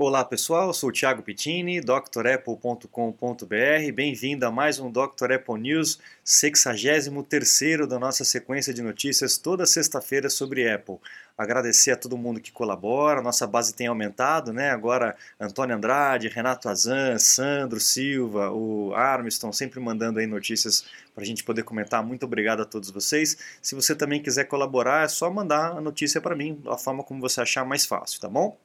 Olá 0.00 0.24
pessoal, 0.24 0.72
sou 0.72 0.90
o 0.90 0.92
Thiago 0.92 1.24
Pittini, 1.24 1.80
drapple.com.br. 1.80 2.86
Bem-vindo 3.92 4.46
a 4.46 4.50
mais 4.52 4.78
um 4.78 4.92
Dr. 4.92 5.32
Apple 5.34 5.60
News, 5.60 5.98
63 6.22 7.08
da 7.88 7.98
nossa 7.98 8.22
sequência 8.22 8.72
de 8.72 8.80
notícias 8.80 9.36
toda 9.36 9.66
sexta-feira 9.66 10.30
sobre 10.30 10.70
Apple. 10.70 10.98
Agradecer 11.36 11.90
a 11.90 11.96
todo 11.96 12.16
mundo 12.16 12.40
que 12.40 12.52
colabora, 12.52 13.20
nossa 13.20 13.44
base 13.44 13.74
tem 13.74 13.88
aumentado, 13.88 14.52
né? 14.52 14.70
Agora 14.70 15.16
Antônio 15.40 15.74
Andrade, 15.74 16.28
Renato 16.28 16.68
Azan, 16.68 17.18
Sandro 17.18 17.80
Silva, 17.80 18.52
o 18.52 18.94
Armiston, 18.94 19.52
sempre 19.52 19.80
mandando 19.80 20.20
aí 20.20 20.28
notícias 20.28 20.84
para 21.12 21.24
a 21.24 21.26
gente 21.26 21.42
poder 21.42 21.64
comentar. 21.64 22.04
Muito 22.04 22.24
obrigado 22.24 22.62
a 22.62 22.64
todos 22.64 22.88
vocês. 22.92 23.36
Se 23.60 23.74
você 23.74 23.96
também 23.96 24.22
quiser 24.22 24.44
colaborar, 24.44 25.06
é 25.06 25.08
só 25.08 25.28
mandar 25.28 25.72
a 25.72 25.80
notícia 25.80 26.20
para 26.20 26.36
mim, 26.36 26.54
da 26.62 26.78
forma 26.78 27.02
como 27.02 27.20
você 27.20 27.40
achar 27.40 27.64
mais 27.64 27.84
fácil, 27.84 28.20
tá 28.20 28.28
bom? 28.28 28.56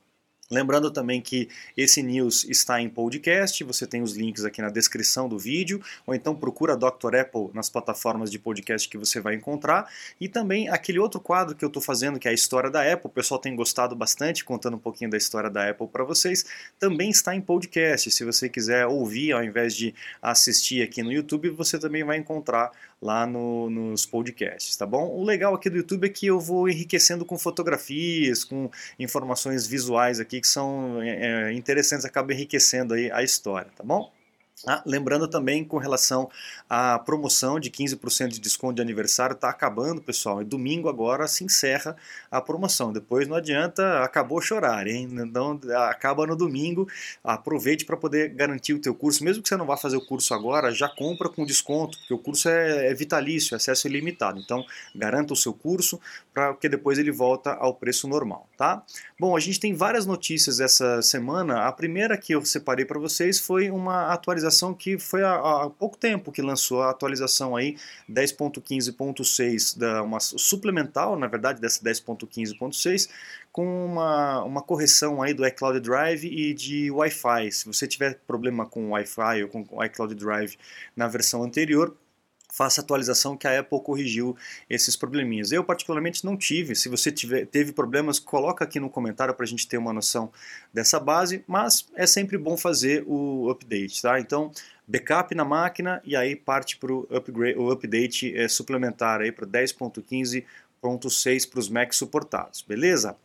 Lembrando 0.51 0.91
também 0.91 1.21
que 1.21 1.47
esse 1.75 2.03
news 2.03 2.43
está 2.43 2.79
em 2.79 2.89
podcast, 2.89 3.63
você 3.63 3.87
tem 3.87 4.01
os 4.01 4.15
links 4.15 4.43
aqui 4.43 4.61
na 4.61 4.69
descrição 4.69 5.27
do 5.29 5.39
vídeo, 5.39 5.81
ou 6.05 6.13
então 6.13 6.35
procura 6.35 6.75
Dr. 6.75 7.15
Apple 7.15 7.49
nas 7.53 7.69
plataformas 7.69 8.29
de 8.29 8.37
podcast 8.37 8.87
que 8.87 8.97
você 8.97 9.21
vai 9.21 9.35
encontrar. 9.35 9.89
E 10.19 10.27
também 10.27 10.69
aquele 10.69 10.99
outro 10.99 11.19
quadro 11.19 11.55
que 11.55 11.63
eu 11.63 11.67
estou 11.67 11.81
fazendo, 11.81 12.19
que 12.19 12.27
é 12.27 12.31
a 12.31 12.33
história 12.33 12.69
da 12.69 12.81
Apple, 12.81 13.07
o 13.07 13.13
pessoal 13.13 13.39
tem 13.39 13.55
gostado 13.55 13.95
bastante, 13.95 14.43
contando 14.43 14.75
um 14.75 14.79
pouquinho 14.79 15.09
da 15.09 15.17
história 15.17 15.49
da 15.49 15.69
Apple 15.69 15.87
para 15.87 16.03
vocês, 16.03 16.45
também 16.77 17.09
está 17.09 17.33
em 17.33 17.41
podcast. 17.41 18.11
Se 18.11 18.25
você 18.25 18.49
quiser 18.49 18.85
ouvir 18.85 19.31
ao 19.31 19.43
invés 19.43 19.75
de 19.75 19.95
assistir 20.21 20.83
aqui 20.83 21.01
no 21.01 21.11
YouTube, 21.11 21.49
você 21.49 21.79
também 21.79 22.03
vai 22.03 22.17
encontrar 22.17 22.71
lá 23.03 23.27
no, 23.27 23.69
nos 23.69 24.05
podcasts, 24.05 24.77
tá 24.77 24.85
bom? 24.85 25.09
O 25.09 25.23
legal 25.23 25.53
aqui 25.53 25.69
do 25.69 25.75
YouTube 25.77 26.05
é 26.05 26.09
que 26.09 26.25
eu 26.27 26.39
vou 26.39 26.69
enriquecendo 26.69 27.25
com 27.25 27.37
fotografias, 27.37 28.45
com 28.45 28.71
informações 28.97 29.67
visuais 29.67 30.21
aqui 30.21 30.39
que 30.39 30.47
são 30.47 31.01
é, 31.01 31.49
é 31.49 31.53
interessantes, 31.53 32.05
acaba 32.05 32.33
enriquecendo 32.33 32.93
aí 32.93 33.11
a 33.11 33.21
história, 33.21 33.69
tá 33.75 33.83
bom? 33.83 34.09
Ah, 34.65 34.81
lembrando 34.85 35.27
também 35.27 35.63
com 35.65 35.77
relação 35.77 36.29
à 36.69 36.97
promoção 36.97 37.59
de 37.59 37.69
15% 37.69 38.29
de 38.29 38.39
desconto 38.39 38.75
de 38.75 38.81
aniversário, 38.81 39.33
está 39.33 39.49
acabando, 39.49 40.01
pessoal. 40.01 40.41
E 40.41 40.45
domingo 40.45 40.87
agora 40.87 41.27
se 41.27 41.43
encerra 41.43 41.97
a 42.31 42.39
promoção. 42.39 42.93
Depois 42.93 43.27
não 43.27 43.35
adianta, 43.35 44.01
acabou 44.01 44.39
chorar, 44.39 44.87
hein? 44.87 45.09
Então 45.11 45.59
acaba 45.89 46.25
no 46.25 46.35
domingo. 46.35 46.87
Aproveite 47.21 47.83
para 47.83 47.97
poder 47.97 48.29
garantir 48.29 48.73
o 48.73 48.79
teu 48.79 48.95
curso. 48.95 49.21
Mesmo 49.23 49.43
que 49.43 49.49
você 49.49 49.57
não 49.57 49.65
vá 49.65 49.75
fazer 49.75 49.97
o 49.97 50.05
curso 50.05 50.33
agora, 50.33 50.71
já 50.71 50.87
compra 50.87 51.27
com 51.27 51.45
desconto, 51.45 51.97
porque 51.97 52.13
o 52.13 52.19
curso 52.19 52.47
é, 52.47 52.87
é 52.89 52.93
vitalício, 52.93 53.57
acesso 53.57 53.87
ilimitado. 53.87 54.39
Então 54.39 54.63
garanta 54.95 55.33
o 55.33 55.37
seu 55.37 55.53
curso 55.53 55.99
para 56.33 56.53
que 56.53 56.67
depois 56.69 56.97
ele 56.97 57.11
volta 57.11 57.53
ao 57.53 57.73
preço 57.73 58.07
normal, 58.07 58.47
tá? 58.57 58.83
Bom, 59.19 59.35
a 59.35 59.39
gente 59.39 59.59
tem 59.59 59.73
várias 59.73 60.05
notícias 60.05 60.59
essa 60.59 61.01
semana. 61.01 61.67
A 61.67 61.71
primeira 61.71 62.17
que 62.17 62.33
eu 62.33 62.43
separei 62.45 62.85
para 62.85 62.99
vocês 62.99 63.39
foi 63.39 63.69
uma 63.69 64.07
atualização 64.13 64.43
atualização 64.43 64.73
que 64.73 64.97
foi 64.97 65.23
há, 65.23 65.35
há 65.35 65.69
pouco 65.69 65.97
tempo 65.97 66.31
que 66.31 66.41
lançou 66.41 66.81
a 66.81 66.89
atualização 66.89 67.55
aí 67.55 67.77
10.15.6, 68.09 69.77
da 69.77 70.03
uma 70.03 70.19
suplemental, 70.19 71.17
na 71.17 71.27
verdade, 71.27 71.61
dessa 71.61 71.83
10.15.6, 71.83 73.09
com 73.51 73.85
uma, 73.85 74.43
uma 74.43 74.61
correção 74.61 75.21
aí 75.21 75.33
do 75.33 75.45
iCloud 75.45 75.79
Drive 75.79 76.25
e 76.25 76.53
de 76.53 76.91
Wi-Fi. 76.91 77.51
Se 77.51 77.65
você 77.65 77.87
tiver 77.87 78.19
problema 78.27 78.65
com 78.65 78.91
Wi-Fi 78.91 79.43
ou 79.43 79.49
com 79.49 79.65
o 79.71 79.83
iCloud 79.83 80.15
Drive 80.15 80.55
na 80.95 81.07
versão 81.07 81.43
anterior, 81.43 81.95
faça 82.53 82.81
atualização 82.81 83.35
que 83.35 83.47
a 83.47 83.59
Apple 83.59 83.81
corrigiu 83.81 84.37
esses 84.69 84.95
probleminhas. 84.95 85.51
Eu 85.51 85.63
particularmente 85.63 86.23
não 86.23 86.37
tive, 86.37 86.75
se 86.75 86.87
você 86.87 87.11
tiver, 87.11 87.47
teve 87.47 87.71
problemas, 87.71 88.19
coloca 88.19 88.63
aqui 88.63 88.79
no 88.79 88.91
comentário 88.91 89.33
para 89.33 89.43
a 89.43 89.47
gente 89.47 89.67
ter 89.67 89.79
uma 89.79 89.91
noção 89.91 90.31
dessa 90.71 90.99
base, 90.99 91.43
mas 91.47 91.87
é 91.95 92.05
sempre 92.05 92.37
bom 92.37 92.55
fazer 92.55 93.03
o 93.07 93.49
update, 93.49 94.03
tá? 94.03 94.19
Então, 94.19 94.51
backup 94.87 95.33
na 95.33 95.43
máquina 95.43 95.99
e 96.05 96.15
aí 96.15 96.35
parte 96.35 96.77
para 96.77 96.93
o 96.93 97.71
update 97.71 98.37
é, 98.37 98.47
suplementar 98.47 99.21
aí 99.21 99.31
para 99.31 99.47
10.15.6 99.47 101.49
para 101.49 101.59
os 101.59 101.69
Macs 101.69 101.97
suportados, 101.97 102.61
beleza? 102.61 103.17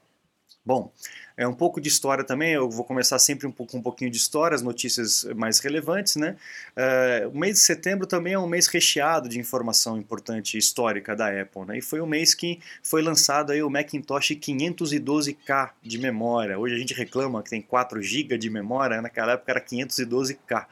Bom, 0.69 0.93
é 1.35 1.49
um 1.49 1.55
pouco 1.55 1.81
de 1.81 1.89
história 1.89 2.23
também, 2.23 2.53
eu 2.53 2.69
vou 2.69 2.85
começar 2.85 3.19
sempre 3.19 3.47
um 3.47 3.51
pouco, 3.51 3.75
um 3.75 3.81
pouquinho 3.81 4.11
de 4.11 4.19
história, 4.19 4.55
as 4.55 4.61
notícias 4.61 5.25
mais 5.35 5.61
relevantes, 5.61 6.17
né? 6.17 6.37
Uh, 6.77 7.31
o 7.31 7.39
mês 7.39 7.55
de 7.55 7.61
setembro 7.61 8.07
também 8.07 8.35
é 8.35 8.39
um 8.39 8.47
mês 8.47 8.67
recheado 8.67 9.31
de 9.31 9.41
informação 9.41 9.97
importante 9.97 10.59
histórica 10.59 11.17
da 11.17 11.29
Apple, 11.29 11.65
né? 11.65 11.79
E 11.79 11.81
foi 11.81 12.03
o 12.03 12.07
mês 12.07 12.35
que 12.35 12.61
foi 12.83 13.01
lançado 13.01 13.51
aí 13.51 13.63
o 13.63 13.71
Macintosh 13.71 14.33
512K 14.33 15.71
de 15.83 15.97
memória. 15.97 16.59
Hoje 16.59 16.75
a 16.75 16.79
gente 16.79 16.93
reclama 16.93 17.43
que 17.43 17.49
tem 17.49 17.63
4 17.63 18.03
GB 18.03 18.37
de 18.37 18.51
memória, 18.51 19.01
naquela 19.01 19.33
época 19.33 19.53
era 19.53 19.65
512K. 19.65 20.67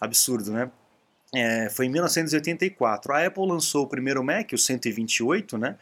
Absurdo, 0.00 0.52
né? 0.52 0.70
É, 1.34 1.68
foi 1.70 1.86
em 1.86 1.88
1984. 1.88 3.12
A 3.12 3.26
Apple 3.26 3.48
lançou 3.48 3.82
o 3.82 3.88
primeiro 3.88 4.22
Mac, 4.22 4.52
o 4.52 4.58
128, 4.58 5.58
né? 5.58 5.76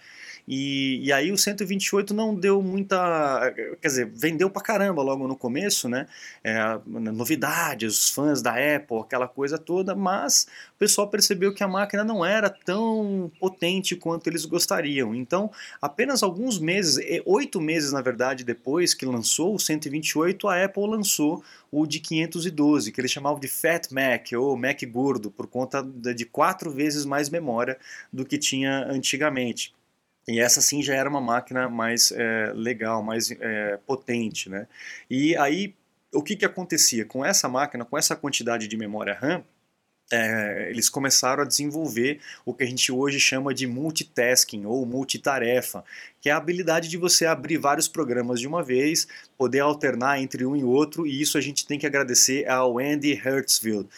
E, 0.50 1.00
e 1.04 1.12
aí 1.12 1.30
o 1.30 1.36
128 1.36 2.14
não 2.14 2.34
deu 2.34 2.62
muita. 2.62 3.52
Quer 3.82 3.88
dizer, 3.88 4.10
vendeu 4.14 4.48
pra 4.48 4.62
caramba 4.62 5.02
logo 5.02 5.28
no 5.28 5.36
começo, 5.36 5.90
né? 5.90 6.06
É, 6.42 6.58
novidades, 6.86 8.04
os 8.04 8.10
fãs 8.10 8.40
da 8.40 8.52
Apple, 8.52 9.00
aquela 9.00 9.28
coisa 9.28 9.58
toda, 9.58 9.94
mas 9.94 10.46
o 10.74 10.78
pessoal 10.78 11.06
percebeu 11.06 11.52
que 11.52 11.62
a 11.62 11.68
máquina 11.68 12.02
não 12.02 12.24
era 12.24 12.48
tão 12.48 13.30
potente 13.38 13.94
quanto 13.94 14.26
eles 14.26 14.46
gostariam. 14.46 15.14
Então, 15.14 15.50
apenas 15.82 16.22
alguns 16.22 16.58
meses, 16.58 16.98
oito 17.26 17.60
meses 17.60 17.92
na 17.92 18.00
verdade, 18.00 18.42
depois 18.42 18.94
que 18.94 19.04
lançou 19.04 19.54
o 19.54 19.58
128, 19.58 20.48
a 20.48 20.64
Apple 20.64 20.88
lançou 20.88 21.44
o 21.70 21.86
de 21.86 22.00
512, 22.00 22.90
que 22.90 22.98
eles 22.98 23.10
chamavam 23.10 23.38
de 23.38 23.48
Fat 23.48 23.90
Mac, 23.90 24.32
ou 24.34 24.56
Mac 24.56 24.82
gordo, 24.84 25.30
por 25.30 25.46
conta 25.46 25.82
de 25.82 26.24
quatro 26.24 26.70
vezes 26.70 27.04
mais 27.04 27.28
memória 27.28 27.76
do 28.10 28.24
que 28.24 28.38
tinha 28.38 28.86
antigamente. 28.90 29.76
E 30.28 30.38
essa 30.38 30.60
sim 30.60 30.82
já 30.82 30.94
era 30.94 31.08
uma 31.08 31.22
máquina 31.22 31.70
mais 31.70 32.12
é, 32.12 32.52
legal, 32.54 33.02
mais 33.02 33.30
é, 33.30 33.78
potente. 33.86 34.50
Né? 34.50 34.68
E 35.08 35.34
aí, 35.38 35.74
o 36.12 36.22
que, 36.22 36.36
que 36.36 36.44
acontecia? 36.44 37.06
Com 37.06 37.24
essa 37.24 37.48
máquina, 37.48 37.82
com 37.82 37.96
essa 37.96 38.14
quantidade 38.14 38.68
de 38.68 38.76
memória 38.76 39.14
RAM, 39.14 39.42
é, 40.12 40.68
eles 40.70 40.88
começaram 40.88 41.42
a 41.42 41.46
desenvolver 41.46 42.20
o 42.44 42.52
que 42.52 42.62
a 42.62 42.66
gente 42.66 42.92
hoje 42.92 43.18
chama 43.18 43.54
de 43.54 43.66
multitasking 43.66 44.66
ou 44.66 44.84
multitarefa, 44.84 45.82
que 46.20 46.28
é 46.28 46.32
a 46.32 46.36
habilidade 46.36 46.88
de 46.88 46.96
você 46.96 47.24
abrir 47.24 47.58
vários 47.58 47.88
programas 47.88 48.40
de 48.40 48.46
uma 48.46 48.62
vez, 48.62 49.06
poder 49.36 49.60
alternar 49.60 50.20
entre 50.20 50.46
um 50.46 50.56
e 50.56 50.64
outro, 50.64 51.06
e 51.06 51.20
isso 51.20 51.36
a 51.36 51.40
gente 51.40 51.66
tem 51.66 51.78
que 51.78 51.86
agradecer 51.86 52.48
ao 52.48 52.78
Andy 52.78 53.12
Hertzfield, 53.12 53.88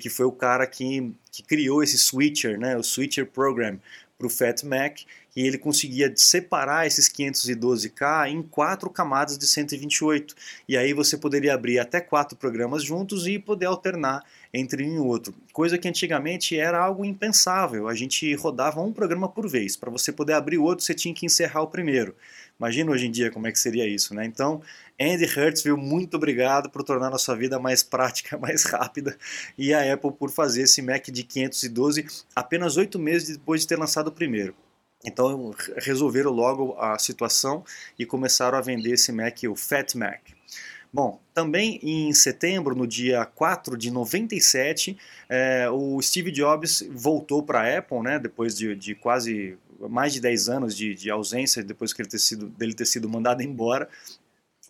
que 0.00 0.10
foi 0.10 0.26
o 0.26 0.32
cara 0.32 0.66
que, 0.66 1.12
que 1.30 1.44
criou 1.44 1.82
esse 1.82 1.96
switcher, 1.96 2.58
né, 2.58 2.76
o 2.76 2.82
switcher 2.82 3.26
program 3.26 3.78
para 4.18 4.26
o 4.26 4.30
Fat 4.30 4.64
Mac, 4.64 5.00
e 5.34 5.46
ele 5.46 5.58
conseguia 5.58 6.12
separar 6.16 6.86
esses 6.86 7.08
512K 7.08 8.28
em 8.28 8.42
quatro 8.42 8.90
camadas 8.90 9.38
de 9.38 9.46
128. 9.46 10.34
E 10.68 10.76
aí 10.76 10.92
você 10.92 11.16
poderia 11.16 11.54
abrir 11.54 11.78
até 11.78 12.00
quatro 12.00 12.36
programas 12.36 12.84
juntos 12.84 13.26
e 13.26 13.38
poder 13.38 13.66
alternar 13.66 14.22
entre 14.52 14.84
um 14.84 14.96
e 14.96 14.98
outro. 14.98 15.34
Coisa 15.52 15.78
que 15.78 15.88
antigamente 15.88 16.58
era 16.58 16.78
algo 16.78 17.04
impensável. 17.04 17.88
A 17.88 17.94
gente 17.94 18.34
rodava 18.34 18.80
um 18.82 18.92
programa 18.92 19.28
por 19.28 19.48
vez. 19.48 19.76
Para 19.76 19.90
você 19.90 20.12
poder 20.12 20.34
abrir 20.34 20.58
o 20.58 20.64
outro, 20.64 20.84
você 20.84 20.92
tinha 20.94 21.14
que 21.14 21.24
encerrar 21.24 21.62
o 21.62 21.68
primeiro. 21.68 22.14
Imagina 22.58 22.92
hoje 22.92 23.06
em 23.06 23.10
dia 23.10 23.30
como 23.30 23.46
é 23.46 23.52
que 23.52 23.58
seria 23.58 23.88
isso, 23.88 24.14
né? 24.14 24.24
Então, 24.24 24.60
Andy 25.00 25.24
Hertzfield, 25.24 25.82
muito 25.82 26.16
obrigado 26.16 26.70
por 26.70 26.84
tornar 26.84 27.08
a 27.08 27.10
nossa 27.10 27.34
vida 27.34 27.58
mais 27.58 27.82
prática, 27.82 28.36
mais 28.38 28.64
rápida, 28.64 29.16
e 29.56 29.72
a 29.72 29.92
Apple 29.92 30.12
por 30.12 30.30
fazer 30.30 30.62
esse 30.62 30.82
Mac 30.82 31.06
de 31.06 31.24
512 31.24 32.06
apenas 32.36 32.76
oito 32.76 32.98
meses 32.98 33.36
depois 33.36 33.62
de 33.62 33.66
ter 33.66 33.78
lançado 33.78 34.08
o 34.08 34.12
primeiro. 34.12 34.54
Então 35.04 35.54
resolveram 35.78 36.30
logo 36.30 36.76
a 36.78 36.98
situação 36.98 37.64
e 37.98 38.06
começaram 38.06 38.56
a 38.56 38.60
vender 38.60 38.92
esse 38.92 39.10
Mac, 39.12 39.38
o 39.48 39.56
Fat 39.56 39.94
Mac. 39.96 40.20
Bom, 40.92 41.18
também 41.32 41.80
em 41.82 42.12
setembro, 42.12 42.74
no 42.74 42.86
dia 42.86 43.24
4 43.24 43.78
de 43.78 43.90
97, 43.90 44.96
é, 45.26 45.68
o 45.70 46.00
Steve 46.02 46.30
Jobs 46.30 46.86
voltou 46.90 47.42
para 47.42 47.62
a 47.62 47.78
Apple, 47.78 48.02
né, 48.02 48.18
depois 48.18 48.54
de, 48.54 48.76
de, 48.76 48.94
quase 48.94 49.56
mais 49.88 50.12
de 50.12 50.20
10 50.20 50.48
anos 50.50 50.76
de, 50.76 50.94
de 50.94 51.10
ausência, 51.10 51.64
depois 51.64 51.94
que 51.94 52.02
ele 52.02 52.10
ter 52.10 52.18
sido, 52.18 52.46
dele 52.46 52.74
ter 52.74 52.84
sido 52.84 53.08
mandado 53.08 53.40
embora. 53.42 53.88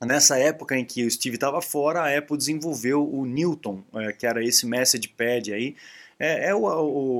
Nessa 0.00 0.38
época 0.38 0.76
em 0.76 0.84
que 0.84 1.04
o 1.04 1.10
Steve 1.10 1.36
estava 1.36 1.60
fora, 1.60 2.02
a 2.02 2.18
Apple 2.18 2.36
desenvolveu 2.36 3.08
o 3.08 3.26
Newton, 3.26 3.82
é, 3.94 4.12
que 4.12 4.26
era 4.26 4.44
esse 4.44 4.64
message 4.64 5.08
pad 5.08 5.52
aí, 5.52 5.74
é, 6.24 6.50
é 6.50 6.54
o, 6.54 6.62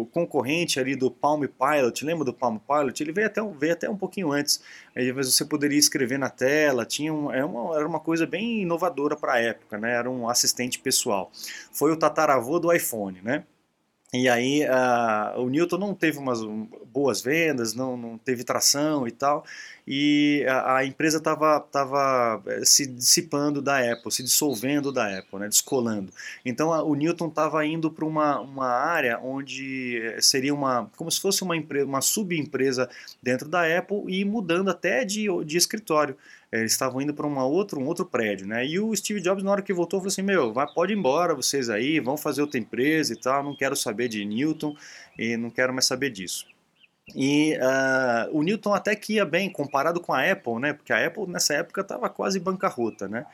o, 0.02 0.06
concorrente 0.06 0.78
ali 0.78 0.94
do 0.94 1.10
Palm 1.10 1.42
Pilot, 1.42 2.04
lembra 2.04 2.24
do 2.24 2.32
Palm 2.32 2.56
Pilot? 2.56 3.02
Ele 3.02 3.10
veio 3.10 3.26
até, 3.26 3.42
veio 3.42 3.72
até 3.72 3.90
um 3.90 3.96
pouquinho 3.96 4.30
antes, 4.30 4.62
aí 4.94 5.10
você 5.10 5.44
poderia 5.44 5.76
escrever 5.76 6.20
na 6.20 6.30
tela, 6.30 6.86
tinha 6.86 7.12
um, 7.12 7.28
era, 7.28 7.40
é 7.40 7.44
uma, 7.44 7.76
era 7.76 7.88
uma 7.88 7.98
coisa 7.98 8.24
bem 8.24 8.62
inovadora 8.62 9.16
para 9.16 9.32
a 9.32 9.40
época, 9.40 9.76
né? 9.76 9.92
era 9.96 10.08
um 10.08 10.28
assistente 10.28 10.78
pessoal. 10.78 11.32
Foi 11.72 11.90
o 11.90 11.96
tataravô 11.96 12.60
do 12.60 12.72
iPhone, 12.72 13.20
né? 13.22 13.42
E 14.14 14.28
aí 14.28 14.62
uh, 14.66 15.40
o 15.40 15.48
Newton 15.48 15.78
não 15.78 15.94
teve 15.94 16.18
umas 16.18 16.40
boas 16.92 17.22
vendas, 17.22 17.74
não, 17.74 17.96
não 17.96 18.18
teve 18.18 18.44
tração 18.44 19.06
e 19.06 19.10
tal, 19.10 19.44
e 19.86 20.44
a, 20.48 20.76
a 20.76 20.84
empresa 20.86 21.18
estava 21.18 21.58
tava 21.60 22.42
eh, 22.46 22.64
se 22.64 22.86
dissipando 22.86 23.60
da 23.60 23.92
Apple, 23.92 24.12
se 24.12 24.22
dissolvendo 24.22 24.92
da 24.92 25.18
Apple, 25.18 25.40
né, 25.40 25.48
descolando. 25.48 26.12
Então 26.44 26.72
a, 26.72 26.82
o 26.82 26.94
Newton 26.94 27.28
estava 27.28 27.64
indo 27.66 27.90
para 27.90 28.04
uma, 28.04 28.40
uma 28.40 28.68
área 28.68 29.18
onde 29.18 30.00
eh, 30.02 30.20
seria 30.20 30.54
uma 30.54 30.88
como 30.96 31.10
se 31.10 31.20
fosse 31.20 31.42
uma 31.42 31.56
empresa, 31.56 31.86
uma 31.86 32.00
subempresa 32.00 32.88
dentro 33.22 33.48
da 33.48 33.62
Apple 33.78 34.04
e 34.08 34.24
mudando 34.24 34.70
até 34.70 35.04
de, 35.04 35.26
de 35.44 35.56
escritório. 35.56 36.16
Eles 36.52 36.72
estavam 36.72 37.00
indo 37.00 37.14
para 37.14 37.26
uma 37.26 37.46
outro, 37.46 37.80
um 37.80 37.86
outro 37.86 38.04
prédio, 38.04 38.46
né? 38.46 38.66
E 38.66 38.78
o 38.78 38.94
Steve 38.94 39.22
Jobs, 39.22 39.42
na 39.42 39.50
hora 39.50 39.62
que 39.62 39.72
voltou, 39.72 39.98
falou 40.00 40.08
assim: 40.08 40.20
Meu, 40.20 40.52
vai, 40.52 40.66
pode 40.72 40.92
ir 40.92 40.96
embora 40.98 41.34
vocês 41.34 41.70
aí, 41.70 41.98
vão 41.98 42.18
fazer 42.18 42.42
outra 42.42 42.60
empresa 42.60 43.14
e 43.14 43.16
tal, 43.16 43.42
não 43.42 43.56
quero 43.56 43.74
saber 43.74 44.08
de 44.08 44.22
Newton 44.22 44.76
e 45.18 45.36
não 45.38 45.50
quero 45.50 45.72
mais 45.72 45.86
saber 45.86 46.10
disso. 46.10 46.51
E 47.14 47.56
uh, 47.56 48.36
o 48.36 48.42
Newton 48.42 48.72
até 48.72 48.94
que 48.94 49.14
ia 49.14 49.24
bem 49.24 49.50
comparado 49.50 50.00
com 50.00 50.12
a 50.12 50.30
Apple, 50.30 50.58
né? 50.60 50.72
Porque 50.72 50.92
a 50.92 51.06
Apple 51.06 51.26
nessa 51.26 51.54
época 51.54 51.80
estava 51.80 52.08
quase 52.08 52.38
bancarrota, 52.38 53.08
né? 53.08 53.26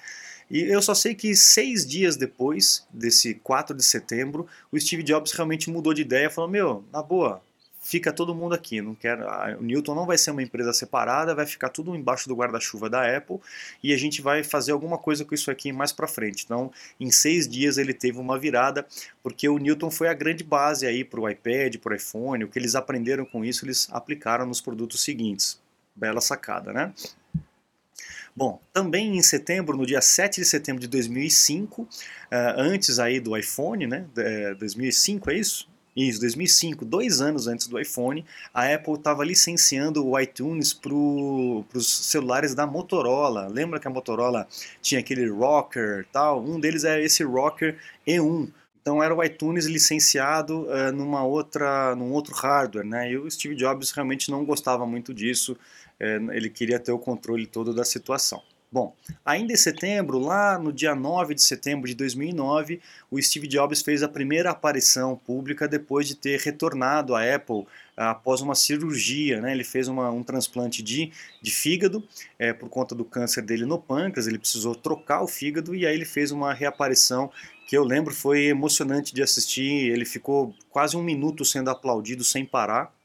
E 0.50 0.62
eu 0.62 0.81
só 0.81 0.94
sei 0.94 1.15
que 1.15 1.35
seis 1.37 1.87
dias 1.87 2.17
depois 2.17 2.87
desse 2.91 3.35
4 3.35 3.76
de 3.76 3.85
setembro, 3.85 4.47
o 4.73 4.81
Steve 4.81 5.03
Jobs 5.03 5.32
realmente 5.32 5.70
mudou 5.70 5.93
de 5.93 6.03
ideia, 6.03 6.31
falou: 6.31 6.50
Meu, 6.50 6.85
na 6.91 7.03
boa, 7.03 7.43
fica 7.88 8.12
todo 8.12 8.35
mundo 8.35 8.55
aqui. 8.55 8.82
Não 8.82 8.94
quero, 8.94 9.25
o 9.58 9.62
Newton 9.62 9.94
não 9.94 10.05
vai 10.05 10.19
ser 10.19 10.31
uma 10.31 10.43
empresa 10.43 10.75
separada, 10.75 11.35
vai 11.35 11.46
ficar 11.46 11.70
tudo 11.70 11.96
embaixo 11.96 12.29
do 12.29 12.37
guarda-chuva 12.37 12.90
da 12.90 13.17
Apple 13.17 13.38
e 13.82 13.94
a 13.94 13.96
gente 13.96 14.20
vai 14.20 14.44
fazer 14.44 14.73
alguma 14.73 14.99
coisa 14.99 15.25
com 15.25 15.35
isso 15.35 15.50
aqui 15.50 15.73
mais 15.73 15.90
para 15.90 16.06
frente. 16.06 16.44
Então, 16.44 16.70
em 17.00 17.11
seis 17.11 17.49
dias 17.49 17.79
ele 17.79 17.94
teve 17.94 18.19
uma 18.19 18.38
virada, 18.38 18.87
porque 19.23 19.49
o 19.49 19.56
Newton 19.56 19.90
foi 19.90 20.08
a 20.08 20.12
grande 20.12 20.44
base 20.44 20.87
aí 20.87 21.02
para 21.02 21.19
o 21.19 21.26
iPad, 21.26 21.76
para 21.76 21.94
o 21.94 21.96
iPhone. 21.96 22.44
O 22.44 22.49
que 22.49 22.58
eles 22.58 22.75
aprenderam 22.75 23.25
com 23.25 23.43
isso, 23.43 23.64
eles 23.64 23.88
aplicaram 23.91 24.44
nos 24.44 24.61
produtos 24.61 25.02
seguintes. 25.02 25.58
Bela 25.96 26.20
sacada, 26.20 26.75
né? 26.75 26.93
Bom, 28.37 28.61
também 28.70 29.17
em 29.17 29.23
setembro, 29.23 29.79
no 29.79 29.87
dia 29.87 30.02
7 30.02 30.43
de 30.43 30.46
setembro 30.46 30.82
de 30.82 30.88
2005, 30.88 31.88
eh, 32.31 32.55
antes 32.56 32.99
aí 32.99 33.19
do 33.19 33.37
iPhone, 33.37 33.87
né? 33.87 34.06
2005 34.58 35.31
é 35.31 35.34
isso? 35.34 35.69
Isso, 35.99 36.21
2005, 36.21 36.85
dois 36.85 37.21
anos 37.21 37.49
antes 37.49 37.67
do 37.67 37.77
iPhone, 37.77 38.25
a 38.55 38.73
Apple 38.73 38.95
estava 38.95 39.25
licenciando 39.25 40.06
o 40.06 40.17
iTunes 40.21 40.73
para 40.73 40.95
os 40.95 41.89
celulares 41.89 42.55
da 42.55 42.65
Motorola. 42.69 43.49
Lembra 43.49 43.81
que 43.81 43.89
a 43.89 43.91
Motorola 43.91 44.47
tinha 44.81 45.00
aquele 45.00 45.29
Rocker 45.29 46.06
tal? 46.12 46.41
Um 46.41 46.61
deles 46.61 46.85
era 46.85 47.03
esse 47.03 47.25
Rocker 47.25 47.77
E1. 48.06 48.49
Então 48.81 49.03
era 49.03 49.12
o 49.12 49.25
iTunes 49.25 49.67
licenciado 49.67 50.69
uh, 50.69 50.93
numa 50.93 51.25
outra, 51.25 51.97
num 51.97 52.12
outro 52.12 52.33
hardware, 52.33 52.87
né? 52.87 53.11
E 53.11 53.19
o 53.19 53.29
Steve 53.29 53.56
Jobs 53.56 53.91
realmente 53.91 54.31
não 54.31 54.44
gostava 54.44 54.87
muito 54.87 55.12
disso. 55.12 55.55
Uh, 56.01 56.31
ele 56.31 56.49
queria 56.49 56.79
ter 56.79 56.93
o 56.93 56.99
controle 57.01 57.44
todo 57.44 57.75
da 57.75 57.85
situação. 57.85 58.41
Bom, 58.70 58.94
ainda 59.25 59.55
em 59.55 59.56
setembro, 59.56 60.19
lá 60.19 60.59
no 60.59 60.70
dia 60.70 60.94
9 60.94 61.35
de 61.35 61.43
setembro 61.43 61.88
de 61.88 61.94
2009, 61.94 62.82
o 63.11 63.20
Steve 63.20 63.49
Jobs 63.49 63.81
fez 63.81 64.03
a 64.03 64.09
primeira 64.09 64.50
aparição 64.50 65.17
pública 65.17 65.67
depois 65.67 66.06
de 66.06 66.15
ter 66.15 66.38
retornado 66.38 67.15
à 67.15 67.35
Apple 67.35 67.67
após 67.97 68.43
uma 68.43 68.55
cirurgia. 68.55 69.41
Né? 69.41 69.53
Ele 69.53 69.65
fez 69.65 69.88
uma, 69.88 70.11
um 70.11 70.23
transplante 70.23 70.82
de, 70.82 71.11
de 71.41 71.50
fígado 71.50 72.06
é, 72.38 72.53
por 72.53 72.69
conta 72.69 72.94
do 72.94 73.06
câncer 73.06 73.41
dele 73.41 73.65
no 73.65 73.79
pâncreas, 73.79 74.26
ele 74.26 74.38
precisou 74.38 74.75
trocar 74.75 75.23
o 75.23 75.26
fígado 75.26 75.75
e 75.75 75.87
aí 75.87 75.94
ele 75.94 76.05
fez 76.05 76.31
uma 76.31 76.53
reaparição 76.53 77.31
que 77.67 77.76
eu 77.76 77.85
lembro 77.85 78.15
foi 78.15 78.47
emocionante 78.47 79.15
de 79.15 79.23
assistir. 79.23 79.91
Ele 79.91 80.05
ficou 80.05 80.55
quase 80.70 80.94
um 80.94 81.03
minuto 81.03 81.43
sendo 81.43 81.70
aplaudido 81.70 82.23
sem 82.23 82.44
parar 82.44 82.98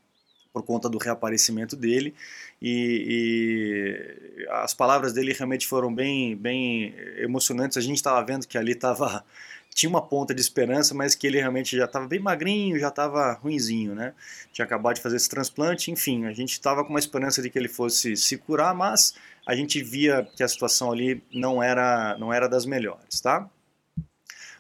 por 0.54 0.64
conta 0.64 0.88
do 0.88 1.00
reaparecimento 1.00 1.76
dele 1.76 2.14
e, 2.62 4.38
e, 4.40 4.48
as 4.52 4.74
palavras 4.74 5.12
dele 5.12 5.34
realmente 5.34 5.68
foram 5.68 5.94
bem, 5.94 6.36
bem 6.38 6.96
emocionantes. 7.18 7.76
A 7.76 7.82
gente 7.82 7.98
estava 7.98 8.24
vendo 8.24 8.48
que 8.48 8.58
ali 8.58 8.72
estava 8.72 9.26
tinha 9.74 9.90
uma 9.90 10.02
ponta 10.02 10.34
de 10.34 10.40
esperança, 10.40 10.94
mas 10.94 11.16
que 11.16 11.26
ele 11.26 11.40
realmente 11.40 11.76
já 11.76 11.86
estava 11.86 12.08
bem 12.08 12.20
magrinho, 12.20 12.80
já 12.80 12.90
estava 12.90 13.34
ruinzinho, 13.34 13.96
né? 13.96 14.14
Tinha 14.52 14.64
acabado 14.64 14.96
de 14.96 15.02
fazer 15.02 15.16
esse 15.16 15.28
transplante, 15.28 15.90
enfim, 15.90 16.26
a 16.26 16.32
gente 16.32 16.52
estava 16.52 16.84
com 16.84 16.92
uma 16.92 17.00
esperança 17.00 17.42
de 17.42 17.50
que 17.50 17.58
ele 17.58 17.68
fosse 17.68 18.16
se 18.16 18.38
curar, 18.38 18.76
mas 18.76 19.16
a 19.48 19.56
gente 19.56 19.82
via 19.82 20.26
que 20.38 20.44
a 20.44 20.48
situação 20.48 20.92
ali 20.92 21.24
não 21.34 21.62
era, 21.62 22.16
não 22.20 22.32
era 22.32 22.48
das 22.48 22.68
melhores, 22.68 23.20
tá? 23.20 23.50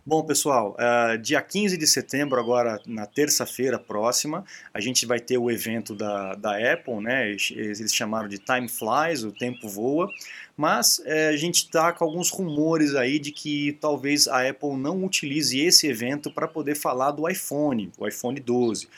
Bom, 0.05 0.21
pessoal, 0.21 0.75
uh, 0.77 1.17
dia 1.17 1.41
15 1.41 1.77
de 1.77 1.87
setembro, 1.87 2.37
agora 2.37 2.77
na 2.85 3.05
terça-feira 3.05 3.79
próxima, 3.79 4.43
a 4.73 4.81
gente 4.81 5.05
vai 5.05 5.17
ter 5.17 5.37
o 5.37 5.49
evento 5.49 5.95
da, 5.95 6.35
da 6.35 6.73
Apple, 6.73 6.99
né? 7.01 7.29
Eles 7.29 7.95
chamaram 7.95 8.27
de 8.27 8.37
Time 8.37 8.67
Flies, 8.67 9.23
o 9.23 9.31
tempo 9.31 9.69
voa, 9.69 10.09
mas 10.57 10.97
uh, 10.97 11.29
a 11.29 11.37
gente 11.37 11.63
está 11.63 11.93
com 11.93 12.03
alguns 12.03 12.29
rumores 12.29 12.95
aí 12.95 13.17
de 13.17 13.31
que 13.31 13.77
talvez 13.79 14.27
a 14.27 14.45
Apple 14.45 14.75
não 14.75 15.05
utilize 15.05 15.57
esse 15.57 15.87
evento 15.87 16.29
para 16.29 16.49
poder 16.49 16.75
falar 16.75 17.11
do 17.11 17.29
iPhone, 17.29 17.89
o 17.97 18.05
iPhone 18.05 18.37
12. 18.41 18.89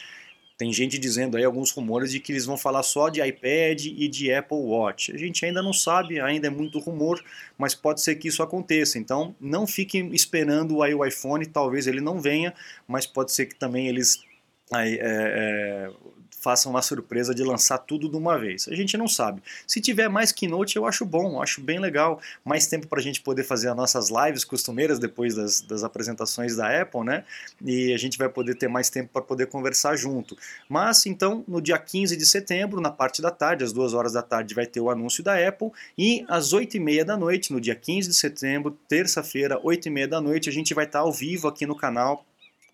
Tem 0.57 0.72
gente 0.72 0.98
dizendo 0.98 1.36
aí 1.36 1.44
alguns 1.44 1.72
rumores 1.72 2.12
de 2.12 2.19
que 2.19 2.31
eles 2.31 2.46
vão 2.46 2.57
falar 2.57 2.81
só 2.84 3.10
de 3.10 3.22
iPad 3.22 3.86
e 3.86 4.07
de 4.07 4.34
Apple 4.34 4.57
Watch. 4.57 5.12
A 5.12 5.18
gente 5.18 5.46
ainda 5.46 5.62
não 5.62 5.74
sabe, 5.74 6.19
ainda 6.19 6.48
é 6.48 6.50
muito 6.50 6.80
rumor, 6.80 7.22
mas 7.57 7.75
pode 7.75 8.02
ser 8.02 8.16
que 8.16 8.30
isso 8.30 8.42
aconteça. 8.42 8.98
Então 8.98 9.36
não 9.40 9.68
fiquem 9.68 10.13
esperando 10.13 10.81
aí 10.81 10.94
o 10.94 11.06
iPhone, 11.06 11.46
talvez 11.46 11.88
ele 11.88 12.00
não 12.00 12.22
venha, 12.22 12.54
mas 12.88 13.06
pode 13.06 13.34
ser 13.34 13.48
que 13.48 13.56
também 13.56 13.88
eles 13.88 14.24
aí, 14.72 14.96
é, 14.96 15.00
é, 15.02 15.92
façam 16.45 16.71
uma 16.71 16.83
surpresa 16.83 17.33
de 17.33 17.44
lançar 17.44 17.80
tudo 17.80 18.07
de 18.07 18.15
uma 18.15 18.38
vez. 18.38 18.68
A 18.68 18.75
gente 18.75 18.95
não 18.95 19.07
sabe. 19.07 19.42
Se 19.65 19.81
tiver 19.81 20.07
mais 20.07 20.31
keynote, 20.31 20.75
eu 20.75 20.86
acho 20.86 21.03
bom, 21.03 21.42
acho 21.42 21.59
bem 21.59 21.80
legal. 21.80 22.21
Mais 22.44 22.68
tempo 22.68 22.86
para 22.88 23.00
a 23.00 23.01
gente 23.01 23.19
poder 23.19 23.44
fazer 23.44 23.69
as 23.69 23.75
nossas 23.75 24.12
lives 24.12 24.44
costumeiras 24.44 25.00
depois 25.00 25.33
das, 25.33 25.62
das 25.62 25.83
apresentações 25.83 26.56
da 26.56 26.80
Apple, 26.80 27.03
né? 27.03 27.24
E 27.63 27.92
a 27.92 27.97
gente 27.97 28.15
vai 28.15 28.30
poder 28.30 28.53
ter 28.53 28.68
mais 28.68 28.92
tempo 28.92 29.09
para 29.12 29.24
poder 29.24 29.47
conversar 29.47 29.95
junto. 29.95 30.38
Mas 30.69 31.07
então, 31.07 31.44
no 31.47 31.59
dia 31.59 31.80
15 31.80 32.15
de 32.15 32.27
setembro, 32.27 32.80
na 32.80 32.92
parte 32.92 33.24
da 33.24 33.31
tarde, 33.31 33.63
às 33.63 33.74
duas 33.74 33.95
horas 33.95 34.13
da 34.13 34.21
tarde, 34.21 34.53
vai 34.53 34.68
ter 34.68 34.81
o 34.81 34.92
anúncio 34.92 35.24
da 35.24 35.36
Apple. 35.47 35.71
E 35.97 36.24
às 36.27 36.53
8 36.53 36.77
e 36.77 36.80
meia 36.80 37.03
da 37.03 37.18
noite, 37.18 37.51
no 37.51 37.59
dia 37.59 37.74
15 37.74 38.07
de 38.07 38.13
setembro, 38.13 38.77
terça-feira, 38.88 39.59
8 39.63 39.88
e 39.88 39.89
meia 39.89 40.07
da 40.07 40.21
noite, 40.21 40.47
a 40.47 40.53
gente 40.53 40.75
vai 40.75 40.86
estar 40.86 41.00
ao 41.00 41.12
vivo 41.12 41.47
aqui 41.47 41.65
no 41.65 41.75
canal 41.75 42.24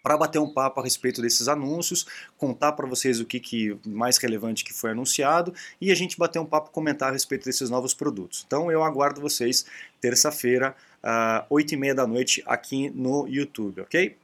para 0.01 0.18
bater 0.18 0.39
um 0.39 0.51
papo 0.51 0.80
a 0.80 0.83
respeito 0.83 1.21
desses 1.21 1.48
anúncios, 1.48 2.06
contar 2.38 2.71
para 2.74 2.88
vocês 2.88 3.19
o 3.19 3.25
que, 3.25 3.39
que 3.39 3.77
mais 3.86 4.18
relevante 4.18 4.63
que 4.63 4.74
foi 4.74 4.92
anunciado 4.92 5.53
e 5.80 5.92
a 5.92 5.95
gente 5.95 6.18
bater 6.18 6.39
um 6.39 6.45
papo, 6.45 6.71
comentar 6.71 7.09
a 7.09 7.12
respeito 7.12 7.45
desses 7.45 7.69
novos 7.69 7.94
produtos. 7.94 8.44
Então 8.45 8.71
eu 8.71 8.83
aguardo 8.83 9.21
vocês 9.21 9.65
terça-feira, 10.00 10.75
uh, 11.03 11.45
8 11.50 11.74
e 11.74 11.77
meia 11.77 11.95
da 11.95 12.07
noite 12.07 12.44
aqui 12.45 12.89
no 12.89 13.27
YouTube, 13.27 13.81
ok? 13.81 14.18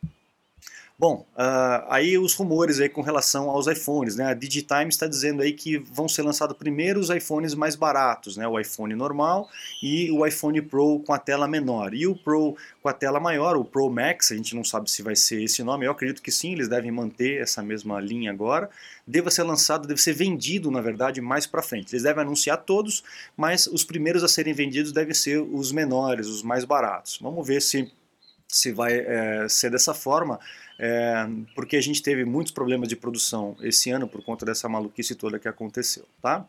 Bom, 1.00 1.28
uh, 1.36 1.86
aí 1.90 2.18
os 2.18 2.34
rumores 2.34 2.80
aí 2.80 2.90
com 2.90 3.02
relação 3.02 3.52
aos 3.52 3.68
iPhones, 3.68 4.16
né? 4.16 4.26
A 4.26 4.34
Digitime 4.34 4.90
está 4.90 5.06
dizendo 5.06 5.44
aí 5.44 5.54
que 5.54 5.78
vão 5.78 6.10
ser 6.10 6.24
lançados 6.24 6.58
primeiro 6.58 7.00
os 7.00 7.12
iPhones 7.12 7.54
mais 7.54 7.76
baratos, 7.76 8.36
né? 8.36 8.48
O 8.48 8.60
iPhone 8.60 8.96
normal 8.96 9.48
e 9.84 10.10
o 10.10 10.26
iPhone 10.26 10.60
Pro 10.60 11.00
com 11.06 11.14
a 11.14 11.20
tela 11.20 11.48
menor. 11.48 11.94
E 11.94 12.08
o 12.08 12.16
Pro 12.16 12.58
com 12.82 12.90
a 12.90 12.94
tela 12.94 13.20
maior, 13.20 13.56
o 13.56 13.64
Pro 13.64 13.88
Max, 13.92 14.32
a 14.32 14.36
gente 14.36 14.56
não 14.56 14.64
sabe 14.64 14.90
se 14.90 15.04
vai 15.04 15.16
ser 15.16 15.44
esse 15.44 15.62
nome, 15.62 15.86
eu 15.86 15.92
acredito 15.92 16.20
que 16.20 16.32
sim, 16.32 16.54
eles 16.54 16.68
devem 16.68 16.90
manter 16.90 17.44
essa 17.44 17.62
mesma 17.62 18.00
linha 18.00 18.32
agora. 18.32 18.68
Deva 19.06 19.30
ser 19.30 19.44
lançado, 19.44 19.88
deve 19.88 20.02
ser 20.02 20.14
vendido, 20.14 20.72
na 20.72 20.82
verdade, 20.82 21.22
mais 21.22 21.46
para 21.46 21.62
frente. 21.62 21.94
Eles 21.94 22.02
devem 22.02 22.24
anunciar 22.24 22.58
todos, 22.64 23.04
mas 23.38 23.68
os 23.68 23.84
primeiros 23.84 24.24
a 24.24 24.28
serem 24.28 24.54
vendidos 24.54 24.92
devem 24.92 25.14
ser 25.14 25.38
os 25.42 25.72
menores, 25.72 26.26
os 26.26 26.42
mais 26.42 26.66
baratos. 26.66 27.20
Vamos 27.22 27.46
ver 27.48 27.62
se 27.62 27.92
se 28.48 28.72
vai 28.72 28.94
é, 28.98 29.48
ser 29.50 29.72
dessa 29.72 29.94
forma, 29.94 30.40
é, 30.80 31.28
porque 31.56 31.76
a 31.76 31.82
gente 31.82 32.02
teve 32.02 32.24
muitos 32.24 32.52
problemas 32.52 32.88
de 32.88 32.96
produção 32.96 33.56
esse 33.62 33.90
ano 33.90 34.08
por 34.08 34.24
conta 34.24 34.46
dessa 34.46 34.70
maluquice 34.70 35.16
toda 35.16 35.40
que 35.40 35.48
aconteceu, 35.48 36.06
tá? 36.22 36.48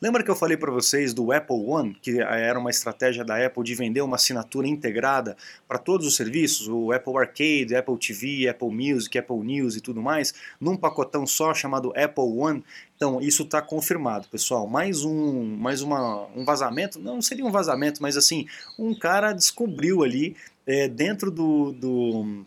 Lembra 0.00 0.22
que 0.22 0.30
eu 0.30 0.36
falei 0.36 0.56
para 0.56 0.70
vocês 0.70 1.12
do 1.12 1.32
Apple 1.32 1.64
One, 1.64 1.94
que 2.00 2.20
era 2.20 2.58
uma 2.58 2.70
estratégia 2.70 3.24
da 3.24 3.44
Apple 3.44 3.62
de 3.64 3.74
vender 3.74 4.00
uma 4.00 4.16
assinatura 4.16 4.66
integrada 4.66 5.36
para 5.66 5.78
todos 5.78 6.06
os 6.06 6.16
serviços, 6.16 6.68
o 6.68 6.92
Apple 6.92 7.16
Arcade, 7.16 7.74
Apple 7.74 7.98
TV, 7.98 8.48
Apple 8.48 8.70
Music, 8.70 9.18
Apple 9.18 9.38
News 9.38 9.76
e 9.76 9.80
tudo 9.80 10.00
mais, 10.00 10.34
num 10.60 10.76
pacotão 10.76 11.26
só 11.26 11.52
chamado 11.54 11.92
Apple 11.96 12.24
One? 12.24 12.64
Então, 12.96 13.20
isso 13.20 13.44
está 13.44 13.62
confirmado, 13.62 14.28
pessoal. 14.28 14.66
Mais 14.66 15.04
um, 15.04 15.56
mais 15.56 15.82
uma, 15.82 16.26
um 16.34 16.44
vazamento, 16.44 16.98
não 16.98 17.22
seria 17.22 17.44
um 17.44 17.50
vazamento, 17.50 18.02
mas 18.02 18.16
assim, 18.16 18.46
um 18.78 18.92
cara 18.92 19.32
descobriu 19.32 20.02
ali 20.02 20.36
é, 20.66 20.88
dentro 20.88 21.30
do, 21.30 21.72
do 21.72 22.44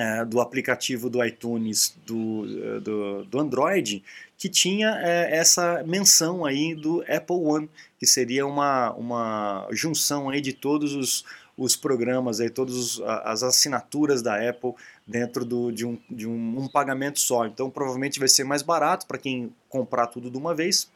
é, 0.00 0.24
do 0.24 0.40
aplicativo 0.40 1.10
do 1.10 1.22
iTunes 1.22 1.94
do, 2.06 2.46
é, 2.46 2.80
do, 2.80 3.24
do 3.24 3.38
Android 3.38 4.02
que 4.38 4.48
tinha 4.48 4.98
é, 5.02 5.36
essa 5.36 5.84
menção 5.84 6.46
aí 6.46 6.74
do 6.74 7.02
Apple 7.02 7.36
One, 7.36 7.68
que 7.98 8.06
seria 8.06 8.46
uma, 8.46 8.90
uma 8.92 9.68
junção 9.70 10.30
aí 10.30 10.40
de 10.40 10.54
todos 10.54 10.94
os, 10.94 11.26
os 11.58 11.76
programas, 11.76 12.40
aí, 12.40 12.48
todas 12.48 12.98
as 13.02 13.42
assinaturas 13.42 14.22
da 14.22 14.48
Apple 14.48 14.72
dentro 15.06 15.44
do, 15.44 15.70
de, 15.70 15.84
um, 15.84 15.98
de 16.10 16.26
um, 16.26 16.60
um 16.60 16.68
pagamento 16.68 17.20
só. 17.20 17.44
Então 17.44 17.68
provavelmente 17.68 18.18
vai 18.18 18.28
ser 18.28 18.44
mais 18.44 18.62
barato 18.62 19.06
para 19.06 19.18
quem 19.18 19.52
comprar 19.68 20.06
tudo 20.06 20.30
de 20.30 20.38
uma 20.38 20.54
vez 20.54 20.88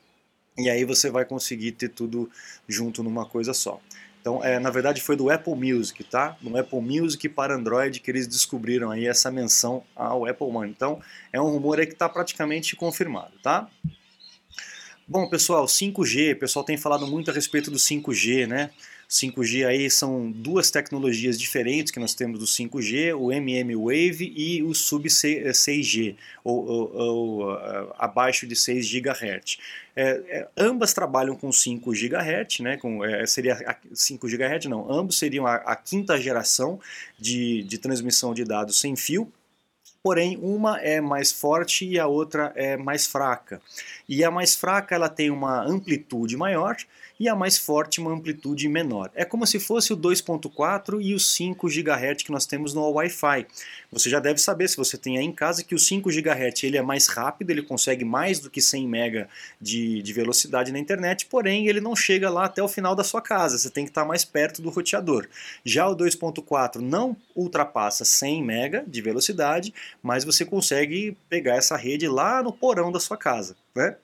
e 0.57 0.71
aí 0.71 0.85
você 0.87 1.11
vai 1.11 1.27
conseguir 1.27 1.73
ter 1.73 1.91
tudo 1.91 2.31
junto 2.67 3.03
numa 3.03 3.27
coisa 3.27 3.53
só. 3.53 3.79
Então, 4.25 4.43
é, 4.43 4.59
na 4.59 4.71
verdade, 4.71 5.03
foi 5.03 5.17
do 5.17 5.29
Apple 5.29 5.55
Music, 5.55 6.03
tá? 6.03 6.35
No 6.41 6.57
Apple 6.57 6.81
Music 6.81 7.29
para 7.29 7.55
Android 7.55 8.01
que 8.01 8.11
eles 8.11 8.27
descobriram 8.27 8.91
aí 8.91 9.07
essa 9.07 9.31
menção 9.31 9.85
ao 9.95 10.25
Apple 10.25 10.51
Money. 10.51 10.71
Então, 10.71 10.99
é 11.31 11.39
um 11.39 11.51
rumor 11.51 11.79
aí 11.79 11.87
que 11.87 11.93
está 11.93 12.09
praticamente 12.09 12.75
confirmado, 12.75 13.35
tá? 13.43 13.69
Bom, 15.07 15.29
pessoal, 15.29 15.67
5G, 15.67 16.33
o 16.33 16.39
pessoal 16.39 16.65
tem 16.65 16.79
falado 16.79 17.07
muito 17.07 17.31
a 17.31 17.35
respeito 17.35 17.71
do 17.71 17.77
5G, 17.77 18.47
né? 18.47 18.71
5G 19.15 19.65
aí 19.65 19.89
são 19.89 20.29
duas 20.29 20.73
tecnologias 20.73 21.39
diferentes 21.39 21.93
que 21.93 22.01
nós 22.01 22.15
temos 22.15 22.41
do 22.41 22.47
5G, 22.47 23.17
o 23.17 23.31
MM 23.31 23.77
Wave 23.77 24.33
e 24.37 24.61
o 24.65 24.75
Sub 24.75 25.09
6G, 25.09 26.17
ou, 26.43 26.67
ou, 26.67 26.97
ou 26.97 27.53
uh, 27.53 27.95
abaixo 27.97 28.45
de 28.45 28.57
6 28.57 28.91
GHz. 28.91 29.59
É, 29.95 30.23
é, 30.27 30.49
ambas 30.57 30.93
trabalham 30.93 31.37
com 31.37 31.53
5 31.53 31.93
GHz, 31.93 32.59
né, 32.59 32.77
com, 32.77 33.05
é, 33.05 33.25
seria 33.25 33.79
5 33.93 34.27
GHz 34.27 34.67
não, 34.67 34.91
ambos 34.91 35.17
seriam 35.17 35.47
a, 35.47 35.55
a 35.55 35.77
quinta 35.77 36.21
geração 36.21 36.81
de, 37.17 37.63
de 37.63 37.79
transmissão 37.79 38.35
de 38.35 38.43
dados 38.45 38.81
sem 38.81 38.97
fio, 38.97 39.33
porém 40.03 40.37
uma 40.43 40.81
é 40.81 41.01
mais 41.01 41.31
forte 41.31 41.87
e 41.87 42.01
a 42.01 42.09
outra 42.09 42.53
é 42.57 42.77
mais 42.77 43.07
fraca. 43.07 43.63
E 44.09 44.25
a 44.25 44.31
mais 44.31 44.57
fraca 44.57 44.93
ela 44.93 45.09
tem 45.09 45.31
uma 45.31 45.65
amplitude 45.65 46.37
maior 46.37 46.77
e 47.19 47.29
a 47.29 47.35
mais 47.35 47.57
forte 47.57 48.01
uma 48.01 48.13
amplitude 48.13 48.69
menor. 48.69 49.11
É 49.15 49.25
como 49.25 49.47
se 49.47 49.61
fosse 49.61 49.93
o 49.93 49.97
2.4 49.97 51.01
e 51.01 51.15
os 51.15 51.35
5 51.35 51.69
GHz 51.69 52.23
que 52.23 52.33
nós 52.33 52.47
temos 52.47 52.75
no 52.75 52.91
Wi-Fi. 52.91 53.47
Você 53.91 54.11
já 54.11 54.19
deve 54.19 54.41
saber, 54.41 54.69
se 54.69 54.77
você 54.77 54.99
tem 54.99 55.19
aí 55.19 55.25
em 55.25 55.33
casa, 55.33 55.63
que 55.63 55.75
o 55.75 55.79
5 55.79 56.11
GHz 56.11 56.65
ele 56.65 56.77
é 56.77 56.83
mais 56.83 57.07
rápido, 57.07 57.51
ele 57.51 57.63
consegue 57.63 58.05
mais 58.05 58.41
do 58.41 58.51
que 58.51 58.61
100 58.61 58.87
MB 58.87 59.27
de, 59.61 60.03
de 60.03 60.13
velocidade 60.13 60.73
na 60.73 60.79
internet, 60.79 61.27
porém 61.27 61.69
ele 61.69 61.81
não 61.81 61.95
chega 61.95 62.29
lá 62.29 62.47
até 62.47 62.63
o 62.63 62.69
final 62.69 62.95
da 62.95 63.05
sua 63.05 63.23
casa, 63.23 63.59
você 63.59 63.71
tem 63.71 63.85
que 63.85 63.91
estar 63.91 64.05
mais 64.05 64.25
perto 64.25 64.61
do 64.61 64.71
roteador. 64.71 65.29
Já 65.65 65.89
o 65.89 65.97
2.4 65.97 66.77
não 66.77 67.17
ultrapassa 67.35 68.05
100 68.05 68.43
MB 68.43 68.85
de 68.87 69.01
velocidade, 69.01 69.75
mas 70.03 70.25
você 70.25 70.45
consegue 70.45 71.17
pegar 71.29 71.57
essa 71.57 71.77
rede 71.77 72.09
lá 72.09 72.43
no 72.43 72.53
porão 72.53 72.91
da 72.91 73.01
sua 73.01 73.17
casa. 73.17 73.57
Né? 73.75 73.97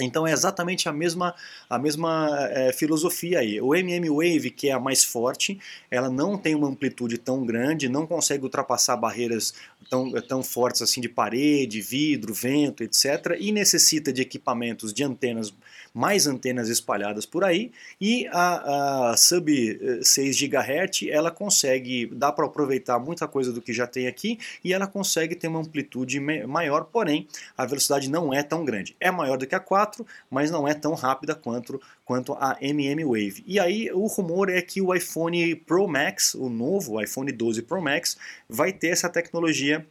Então 0.00 0.26
é 0.26 0.32
exatamente 0.32 0.88
a 0.88 0.92
mesma, 0.92 1.34
a 1.68 1.78
mesma 1.78 2.28
é, 2.50 2.72
filosofia 2.72 3.40
aí. 3.40 3.60
O 3.60 3.74
MM 3.74 4.08
Wave, 4.08 4.50
que 4.50 4.68
é 4.68 4.72
a 4.72 4.80
mais 4.80 5.04
forte, 5.04 5.60
ela 5.90 6.08
não 6.08 6.38
tem 6.38 6.54
uma 6.54 6.66
amplitude 6.66 7.18
tão 7.18 7.44
grande, 7.44 7.90
não 7.90 8.06
consegue 8.06 8.44
ultrapassar 8.44 8.96
barreiras 8.96 9.52
tão, 9.90 10.10
tão 10.22 10.42
fortes 10.42 10.80
assim 10.80 11.00
de 11.00 11.10
parede, 11.10 11.82
vidro, 11.82 12.32
vento, 12.32 12.82
etc. 12.82 13.36
E 13.38 13.52
necessita 13.52 14.10
de 14.10 14.22
equipamentos 14.22 14.94
de 14.94 15.04
antenas, 15.04 15.52
mais 15.94 16.26
antenas 16.26 16.68
espalhadas 16.68 17.26
por 17.26 17.44
aí. 17.44 17.70
E 18.00 18.26
a, 18.28 19.10
a 19.10 19.16
sub 19.16 20.02
6 20.02 20.36
GHz, 20.40 21.08
ela 21.10 21.30
consegue, 21.30 22.06
dá 22.06 22.32
para 22.32 22.46
aproveitar 22.46 22.98
muita 22.98 23.28
coisa 23.28 23.52
do 23.52 23.60
que 23.60 23.72
já 23.72 23.86
tem 23.86 24.06
aqui 24.06 24.38
e 24.64 24.72
ela 24.72 24.86
consegue 24.86 25.34
ter 25.34 25.48
uma 25.48 25.60
amplitude 25.60 26.18
maior, 26.20 26.84
porém 26.84 27.28
a 27.56 27.66
velocidade 27.66 28.10
não 28.10 28.32
é 28.32 28.42
tão 28.42 28.64
grande. 28.64 28.96
É 28.98 29.10
maior 29.10 29.36
do 29.36 29.46
que 29.46 29.54
a 29.54 29.60
4 29.60 29.82
4, 29.92 30.06
mas 30.30 30.50
não 30.50 30.66
é 30.66 30.74
tão 30.74 30.94
rápida 30.94 31.34
quanto, 31.34 31.80
quanto 32.04 32.34
a 32.34 32.56
MM 32.60 33.04
Wave. 33.04 33.42
E 33.46 33.58
aí 33.58 33.90
o 33.92 34.06
rumor 34.06 34.48
é 34.48 34.62
que 34.62 34.80
o 34.80 34.94
iPhone 34.94 35.54
Pro 35.56 35.86
Max, 35.86 36.34
o 36.34 36.48
novo 36.48 37.00
iPhone 37.00 37.30
12 37.30 37.62
Pro 37.62 37.82
Max, 37.82 38.16
vai 38.48 38.72
ter 38.72 38.88
essa 38.88 39.08
tecnologia 39.08 39.86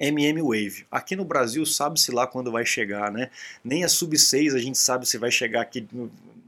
MM 0.00 0.40
Wave. 0.40 0.86
Aqui 0.90 1.14
no 1.14 1.24
Brasil 1.24 1.64
sabe-se 1.66 2.10
lá 2.10 2.26
quando 2.26 2.50
vai 2.50 2.64
chegar, 2.64 3.12
né? 3.12 3.30
Nem 3.62 3.84
a 3.84 3.88
Sub 3.88 4.16
6 4.18 4.54
a 4.54 4.58
gente 4.58 4.78
sabe 4.78 5.06
se 5.06 5.18
vai 5.18 5.30
chegar 5.30 5.60
aqui 5.60 5.86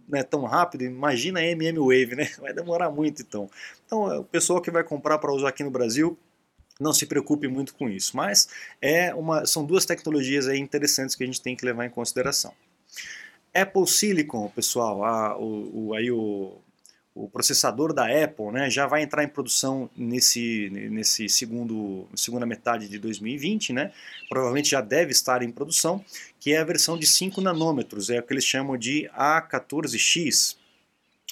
né, 0.09 0.23
tão 0.23 0.44
rápido. 0.44 0.85
Imagina 0.85 1.40
a 1.40 1.44
MM 1.44 1.78
Wave, 1.78 2.16
né? 2.16 2.30
Vai 2.40 2.54
demorar 2.54 2.90
muito 2.90 3.21
então. 3.21 3.50
Então 3.87 4.21
o 4.21 4.25
pessoal 4.25 4.61
que 4.61 4.71
vai 4.71 4.82
comprar 4.82 5.18
para 5.18 5.32
usar 5.32 5.50
aqui 5.50 5.62
no 5.62 5.71
Brasil 5.71 6.18
não 6.80 6.92
se 6.92 7.04
preocupe 7.06 7.47
muito 7.47 7.75
com 7.75 7.88
isso. 7.88 8.16
Mas 8.16 8.49
é 8.80 9.14
uma, 9.14 9.44
são 9.44 9.64
duas 9.64 9.85
tecnologias 9.85 10.49
aí 10.49 10.59
interessantes 10.59 11.14
que 11.14 11.23
a 11.23 11.26
gente 11.26 11.42
tem 11.42 11.54
que 11.54 11.64
levar 11.64 11.85
em 11.85 11.90
consideração. 11.90 12.52
Apple 13.54 13.87
Silicon, 13.87 14.49
pessoal, 14.49 15.04
a, 15.04 15.37
o, 15.37 15.88
o, 15.88 15.94
aí 15.94 16.11
o, 16.11 16.56
o 17.14 17.28
processador 17.28 17.92
da 17.92 18.07
Apple 18.07 18.50
né, 18.52 18.71
já 18.71 18.87
vai 18.87 19.02
entrar 19.02 19.23
em 19.23 19.28
produção 19.28 19.90
nesse, 19.97 20.71
nesse 20.71 21.28
segundo, 21.28 22.09
segunda 22.14 22.47
metade 22.47 22.88
de 22.88 22.99
2020, 22.99 23.73
né, 23.73 23.92
provavelmente 24.28 24.71
já 24.71 24.81
deve 24.81 25.12
estar 25.12 25.42
em 25.42 25.50
produção, 25.50 26.02
que 26.40 26.52
é 26.52 26.59
a 26.59 26.64
versão 26.64 26.99
de 26.99 27.07
5 27.07 27.40
nanômetros, 27.40 28.09
é 28.09 28.19
o 28.19 28.23
que 28.23 28.33
eles 28.33 28.45
chamam 28.45 28.76
de 28.76 29.11
A14X. 29.14 30.57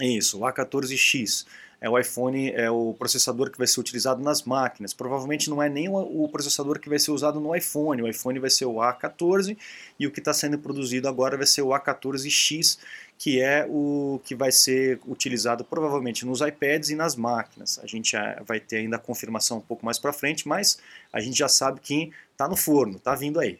Isso, 0.00 0.40
A14X 0.40 1.46
é 1.80 1.88
o 1.88 1.98
iPhone, 1.98 2.50
é 2.50 2.70
o 2.70 2.92
processador 2.92 3.50
que 3.50 3.56
vai 3.56 3.66
ser 3.66 3.80
utilizado 3.80 4.22
nas 4.22 4.42
máquinas. 4.42 4.92
Provavelmente 4.92 5.48
não 5.48 5.62
é 5.62 5.68
nem 5.68 5.88
o, 5.88 6.28
processador 6.28 6.78
que 6.78 6.88
vai 6.88 6.98
ser 6.98 7.10
usado 7.10 7.40
no 7.40 7.56
iPhone. 7.56 8.02
O 8.02 8.08
iPhone 8.08 8.38
vai 8.38 8.50
ser 8.50 8.66
o 8.66 8.74
A14 8.74 9.56
e 9.98 10.06
o 10.06 10.10
que 10.10 10.18
está 10.18 10.34
sendo 10.34 10.58
produzido 10.58 11.08
agora 11.08 11.36
vai 11.38 11.46
ser 11.46 11.62
o 11.62 11.68
A14X, 11.68 12.78
que 13.16 13.40
é 13.40 13.66
o 13.68 14.20
que 14.24 14.34
vai 14.34 14.52
ser 14.52 15.00
utilizado 15.06 15.64
provavelmente 15.64 16.26
nos 16.26 16.42
iPads 16.42 16.90
e 16.90 16.94
nas 16.94 17.16
máquinas. 17.16 17.80
A 17.82 17.86
gente 17.86 18.14
vai 18.46 18.60
ter 18.60 18.78
ainda 18.78 18.96
a 18.96 18.98
confirmação 18.98 19.58
um 19.58 19.62
pouco 19.62 19.84
mais 19.84 19.98
para 19.98 20.12
frente, 20.12 20.46
mas 20.46 20.78
a 21.10 21.20
gente 21.20 21.38
já 21.38 21.48
sabe 21.48 21.80
que 21.80 22.12
está 22.32 22.46
no 22.46 22.56
forno, 22.56 22.96
está 22.96 23.14
vindo 23.14 23.40
aí. 23.40 23.58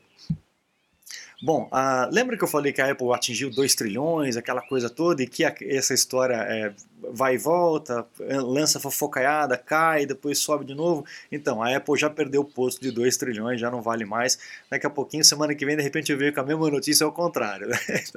Bom, 1.42 1.70
uh, 1.72 2.12
lembra 2.12 2.36
que 2.36 2.44
eu 2.44 2.48
falei 2.48 2.70
que 2.70 2.82
a 2.82 2.90
Apple 2.90 3.10
atingiu 3.14 3.50
2 3.50 3.74
trilhões, 3.74 4.36
aquela 4.36 4.60
coisa 4.60 4.90
toda, 4.90 5.22
e 5.22 5.26
que 5.26 5.42
a, 5.42 5.54
essa 5.62 5.94
história 5.94 6.34
é, 6.34 6.74
vai 7.12 7.34
e 7.34 7.38
volta, 7.38 8.06
lança 8.18 8.80
fofocaiada, 8.80 9.56
cai, 9.56 10.06
depois 10.06 10.38
sobe 10.38 10.64
de 10.64 10.74
novo? 10.74 11.04
Então, 11.30 11.62
a 11.62 11.76
Apple 11.76 11.98
já 11.98 12.10
perdeu 12.10 12.42
o 12.42 12.44
posto 12.44 12.80
de 12.80 12.90
2 12.90 13.16
trilhões, 13.16 13.60
já 13.60 13.70
não 13.70 13.82
vale 13.82 14.04
mais. 14.04 14.38
Daqui 14.70 14.86
a 14.86 14.90
pouquinho, 14.90 15.24
semana 15.24 15.54
que 15.54 15.64
vem, 15.64 15.76
de 15.76 15.82
repente 15.82 16.12
eu 16.12 16.18
vejo 16.18 16.34
com 16.34 16.40
a 16.40 16.44
mesma 16.44 16.70
notícia 16.70 17.04
ao 17.04 17.12
contrário. 17.12 17.68
Né? 17.68 17.76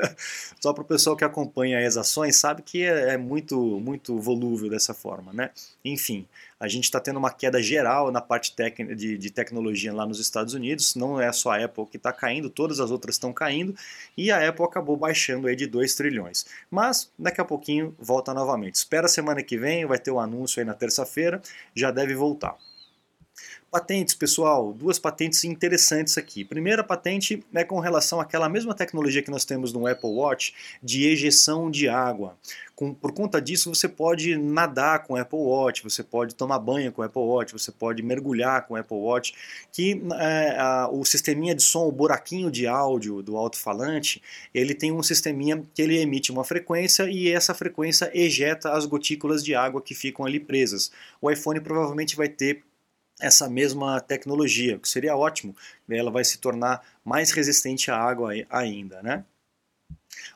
Só 0.60 0.74
para 0.74 0.82
o 0.82 0.86
pessoal 0.86 1.16
que 1.16 1.24
acompanha 1.24 1.86
as 1.86 1.98
ações 1.98 2.36
sabe 2.36 2.62
que 2.62 2.84
é, 2.84 3.14
é 3.14 3.18
muito, 3.18 3.58
muito 3.80 4.18
volúvel 4.20 4.70
dessa 4.70 4.94
forma, 4.94 5.34
né? 5.34 5.50
Enfim, 5.84 6.26
a 6.64 6.68
gente 6.70 6.86
está 6.86 6.98
tendo 6.98 7.18
uma 7.18 7.30
queda 7.30 7.62
geral 7.62 8.10
na 8.10 8.22
parte 8.22 8.56
de, 8.96 9.18
de, 9.18 9.30
tecnologia 9.30 9.94
lá 9.94 10.06
nos 10.06 10.18
Estados 10.18 10.54
Unidos. 10.54 10.96
Não 10.96 11.20
é 11.20 11.30
só 11.34 11.52
a 11.52 11.66
Apple 11.66 11.86
que 11.88 11.98
está 11.98 12.14
caindo, 12.14 12.50
todas 12.50 12.80
as 12.80 12.90
outras 12.90 13.16
estão 13.16 13.34
caindo. 13.34 13.76
E 14.16 14.32
a 14.32 14.48
Apple 14.48 14.64
acabou 14.64 14.96
baixando 14.96 15.48
aí 15.48 15.58
de 15.58 15.68
2 15.68 15.94
trilhões. 15.94 16.46
Mas 16.72 17.12
daqui 17.20 17.42
a 17.42 17.46
pouquinho 17.46 17.94
volta 18.00 18.34
novamente. 18.34 18.76
Espera 18.76 19.10
semana 19.10 19.44
que 19.44 19.58
vem, 19.58 19.86
vai 19.86 20.00
ter 20.00 20.12
o 20.12 20.16
um 20.16 20.20
anúncio 20.22 20.62
aí 20.62 20.66
na 20.66 20.74
terça-feira, 20.74 21.42
já 21.76 21.92
deve 21.92 22.16
voltar. 22.16 22.56
Patentes, 23.74 24.14
pessoal, 24.14 24.72
duas 24.72 25.00
patentes 25.00 25.44
interessantes 25.44 26.16
aqui. 26.16 26.46
Primeira 26.46 26.84
patente 26.84 27.44
é 27.56 27.64
com 27.64 27.80
relação 27.80 28.22
àquela 28.22 28.48
mesma 28.48 28.76
tecnologia 28.76 29.24
que 29.24 29.32
nós 29.32 29.46
temos 29.46 29.74
no 29.74 29.88
Apple 29.88 30.12
Watch 30.12 30.54
de 30.82 31.08
ejeção 31.08 31.72
de 31.72 31.90
água. 31.90 32.38
Com, 32.76 32.94
por 32.94 33.12
conta 33.12 33.42
disso, 33.42 33.74
você 33.74 33.90
pode 33.90 34.38
nadar 34.38 35.04
com 35.04 35.14
o 35.14 35.18
Apple 35.18 35.40
Watch, 35.40 35.82
você 35.82 36.04
pode 36.04 36.36
tomar 36.36 36.60
banho 36.60 36.92
com 36.92 37.02
o 37.02 37.06
Apple 37.06 37.22
Watch, 37.24 37.52
você 37.52 37.72
pode 37.72 38.04
mergulhar 38.04 38.68
com 38.68 38.76
o 38.76 38.78
Apple 38.78 38.98
Watch, 38.98 39.34
que 39.72 40.00
é, 40.20 40.56
a, 40.60 40.88
o 40.92 41.04
sisteminha 41.04 41.56
de 41.56 41.64
som, 41.64 41.88
o 41.88 41.92
buraquinho 41.92 42.52
de 42.52 42.68
áudio 42.68 43.24
do 43.24 43.36
alto-falante, 43.36 44.22
ele 44.54 44.76
tem 44.76 44.92
um 44.92 45.02
sisteminha 45.02 45.64
que 45.74 45.82
ele 45.82 45.98
emite 45.98 46.32
uma 46.32 46.44
frequência 46.44 47.10
e 47.10 47.32
essa 47.32 47.56
frequência 47.56 48.12
ejeta 48.14 48.72
as 48.72 48.86
gotículas 48.86 49.44
de 49.44 49.56
água 49.56 49.82
que 49.82 49.96
ficam 49.96 50.26
ali 50.28 50.40
presas. 50.40 50.92
O 51.20 51.32
iPhone 51.32 51.60
provavelmente 51.60 52.16
vai 52.16 52.30
ter 52.30 52.64
essa 53.24 53.50
mesma 53.50 54.02
tecnologia, 54.02 54.76
o 54.76 54.80
que 54.80 54.90
seria 54.90 55.16
ótimo, 55.16 55.56
ela 55.90 56.12
vai 56.12 56.24
se 56.24 56.38
tornar 56.40 56.84
mais 57.04 57.32
resistente 57.32 57.90
à 57.90 57.98
água 57.98 58.32
ainda, 58.50 59.02
né? 59.02 59.24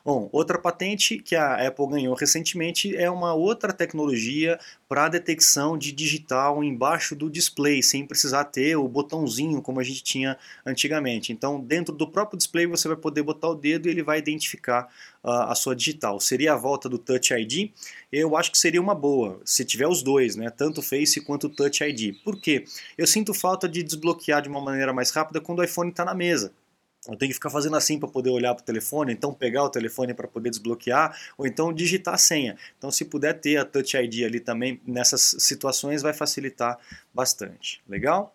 Bom, 0.04 0.28
outra 0.32 0.58
patente 0.58 1.18
que 1.18 1.36
a 1.36 1.66
Apple 1.66 1.88
ganhou 1.88 2.14
recentemente 2.14 2.96
é 2.96 3.10
uma 3.10 3.34
outra 3.34 3.72
tecnologia 3.72 4.58
para 4.88 5.08
detecção 5.08 5.76
de 5.76 5.92
digital 5.92 6.64
embaixo 6.64 7.14
do 7.14 7.30
display, 7.30 7.82
sem 7.82 8.06
precisar 8.06 8.44
ter 8.44 8.76
o 8.76 8.88
botãozinho 8.88 9.60
como 9.60 9.80
a 9.80 9.84
gente 9.84 10.02
tinha 10.02 10.38
antigamente. 10.64 11.32
Então, 11.32 11.60
dentro 11.60 11.94
do 11.94 12.06
próprio 12.08 12.38
display 12.38 12.66
você 12.66 12.88
vai 12.88 12.96
poder 12.96 13.22
botar 13.22 13.48
o 13.48 13.54
dedo 13.54 13.86
e 13.86 13.90
ele 13.90 14.02
vai 14.02 14.18
identificar 14.18 14.88
uh, 15.22 15.30
a 15.50 15.54
sua 15.54 15.76
digital. 15.76 16.18
Seria 16.20 16.54
a 16.54 16.56
volta 16.56 16.88
do 16.88 16.98
Touch 16.98 17.34
ID? 17.34 17.70
Eu 18.10 18.36
acho 18.36 18.50
que 18.50 18.58
seria 18.58 18.80
uma 18.80 18.94
boa, 18.94 19.40
se 19.44 19.64
tiver 19.64 19.86
os 19.86 20.02
dois, 20.02 20.36
né? 20.36 20.48
tanto 20.50 20.80
o 20.80 20.82
Face 20.82 21.20
quanto 21.20 21.48
o 21.48 21.50
Touch 21.50 21.84
ID. 21.84 22.16
Por 22.24 22.40
quê? 22.40 22.64
Eu 22.96 23.06
sinto 23.06 23.34
falta 23.34 23.68
de 23.68 23.82
desbloquear 23.82 24.40
de 24.40 24.48
uma 24.48 24.60
maneira 24.60 24.92
mais 24.92 25.10
rápida 25.10 25.40
quando 25.40 25.58
o 25.58 25.64
iPhone 25.64 25.90
está 25.90 26.04
na 26.04 26.14
mesa. 26.14 26.52
Eu 27.06 27.16
tenho 27.16 27.30
que 27.30 27.34
ficar 27.34 27.50
fazendo 27.50 27.76
assim 27.76 27.98
para 27.98 28.08
poder 28.08 28.30
olhar 28.30 28.54
para 28.54 28.62
o 28.62 28.64
telefone, 28.64 29.12
então 29.12 29.32
pegar 29.32 29.64
o 29.64 29.70
telefone 29.70 30.12
para 30.12 30.26
poder 30.26 30.50
desbloquear, 30.50 31.16
ou 31.36 31.46
então 31.46 31.72
digitar 31.72 32.14
a 32.14 32.18
senha. 32.18 32.56
Então, 32.76 32.90
se 32.90 33.04
puder 33.04 33.34
ter 33.34 33.56
a 33.56 33.64
Touch 33.64 33.96
ID 33.96 34.24
ali 34.24 34.40
também 34.40 34.80
nessas 34.86 35.36
situações, 35.38 36.02
vai 36.02 36.12
facilitar 36.12 36.78
bastante. 37.14 37.82
Legal? 37.88 38.34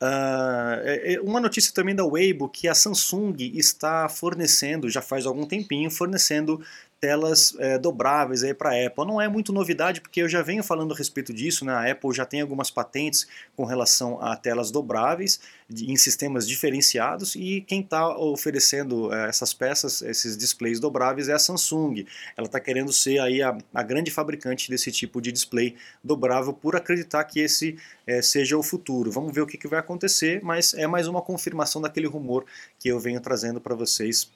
Uh, 0.00 1.22
uma 1.22 1.40
notícia 1.40 1.72
também 1.74 1.94
da 1.94 2.04
Weibo 2.04 2.48
que 2.48 2.66
a 2.66 2.74
Samsung 2.74 3.36
está 3.54 4.08
fornecendo, 4.08 4.88
já 4.88 5.02
faz 5.02 5.26
algum 5.26 5.46
tempinho, 5.46 5.90
fornecendo 5.90 6.64
telas 7.00 7.56
é, 7.58 7.78
dobráveis 7.78 8.44
aí 8.44 8.52
para 8.52 8.70
a 8.70 8.86
Apple. 8.86 9.06
Não 9.06 9.20
é 9.20 9.26
muito 9.26 9.52
novidade 9.52 10.00
porque 10.00 10.20
eu 10.20 10.28
já 10.28 10.42
venho 10.42 10.62
falando 10.62 10.92
a 10.92 10.96
respeito 10.96 11.32
disso, 11.32 11.64
né? 11.64 11.72
A 11.72 11.90
Apple 11.90 12.12
já 12.12 12.26
tem 12.26 12.42
algumas 12.42 12.70
patentes 12.70 13.26
com 13.56 13.64
relação 13.64 14.20
a 14.22 14.36
telas 14.36 14.70
dobráveis 14.70 15.40
de, 15.68 15.90
em 15.90 15.96
sistemas 15.96 16.46
diferenciados 16.46 17.34
e 17.34 17.62
quem 17.62 17.80
está 17.80 18.16
oferecendo 18.18 19.12
é, 19.14 19.28
essas 19.28 19.54
peças, 19.54 20.02
esses 20.02 20.36
displays 20.36 20.78
dobráveis 20.78 21.28
é 21.28 21.32
a 21.32 21.38
Samsung. 21.38 22.04
Ela 22.36 22.46
está 22.46 22.60
querendo 22.60 22.92
ser 22.92 23.18
aí 23.20 23.40
a, 23.40 23.56
a, 23.74 23.82
grande 23.82 24.10
fabricante 24.10 24.68
desse 24.68 24.92
tipo 24.92 25.22
de 25.22 25.32
display 25.32 25.76
dobrável 26.04 26.52
por 26.52 26.76
acreditar 26.76 27.24
que 27.24 27.40
esse 27.40 27.78
é, 28.06 28.20
seja 28.20 28.58
o 28.58 28.62
futuro. 28.62 29.10
Vamos 29.10 29.34
ver 29.34 29.40
o 29.40 29.46
que, 29.46 29.56
que 29.56 29.68
vai 29.68 29.80
acontecer, 29.80 30.40
mas 30.42 30.74
é 30.74 30.86
mais 30.86 31.06
uma 31.08 31.22
confirmação 31.22 31.80
daquele 31.80 32.06
rumor 32.06 32.44
que 32.78 32.88
eu 32.88 33.00
venho 33.00 33.20
trazendo 33.20 33.58
para 33.58 33.74
vocês 33.74 34.30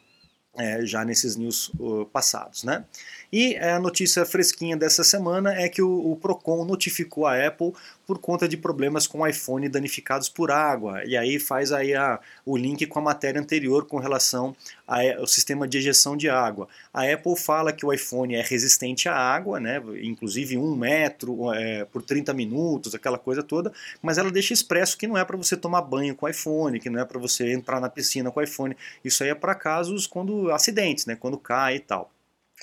é, 0.57 0.85
já 0.85 1.05
nesses 1.05 1.37
news 1.37 1.69
uh, 1.79 2.07
passados. 2.13 2.65
Né? 2.65 2.85
E 3.33 3.57
a 3.57 3.79
notícia 3.79 4.25
fresquinha 4.25 4.77
dessa 4.77 5.03
semana 5.03 5.55
é 5.55 5.69
que 5.69 5.83
o, 5.83 6.13
o, 6.13 6.17
Procon 6.17 6.65
notificou 6.65 7.27
a 7.27 7.47
Apple 7.47 7.73
por 8.07 8.19
conta 8.19 8.49
de 8.49 8.57
problemas 8.57 9.07
com 9.07 9.21
o 9.21 9.27
iPhone 9.27 9.69
danificados 9.69 10.29
por 10.29 10.51
água. 10.51 11.05
E 11.05 11.17
aí 11.17 11.39
faz 11.39 11.73
aí 11.73 11.95
a, 11.95 12.21
o 12.45 12.57
link 12.57 12.87
com 12.87 12.99
a 12.99 13.03
matéria 13.03 13.41
anterior 13.41 13.87
com 13.87 13.99
relação 13.99 14.55
ao 14.87 15.27
sistema 15.27 15.67
de 15.67 15.79
ejeção 15.79 16.17
de 16.17 16.29
água. 16.29 16.69
A 16.93 17.11
Apple 17.11 17.37
fala 17.37 17.73
que 17.73 17.87
o 17.87 17.93
iPhone 17.93 18.35
é 18.35 18.43
resistente 18.43 19.09
à 19.09 19.15
água, 19.17 19.59
né, 19.59 19.83
inclusive 20.03 20.59
um 20.59 20.75
metro 20.77 21.53
é, 21.55 21.85
por 21.87 22.03
30 22.03 22.35
minutos, 22.35 22.95
aquela 22.95 23.19
coisa 23.19 23.43
toda, 23.43 23.73
mas 24.03 24.19
ela 24.19 24.31
deixa 24.31 24.53
expresso 24.53 24.99
que 24.99 25.07
não 25.07 25.17
é 25.17 25.25
para 25.25 25.37
você 25.37 25.57
tomar 25.57 25.83
banho 25.83 26.15
com 26.15 26.27
o 26.27 26.29
iPhone, 26.29 26.79
que 26.79 26.91
não 26.91 27.01
é 27.01 27.05
para 27.05 27.19
você 27.19 27.53
entrar 27.53 27.81
na 27.81 27.89
piscina 27.89 28.31
com 28.31 28.41
o 28.41 28.43
iPhone. 28.43 28.77
Isso 29.05 29.23
aí 29.23 29.31
é 29.31 29.35
para 29.35 29.55
casos 29.55 30.07
quando 30.07 30.51
acidentes, 30.51 31.07
né, 31.07 31.17
quando 31.17 31.39
cai 31.39 31.77
e 31.77 31.81
tal. 31.81 32.14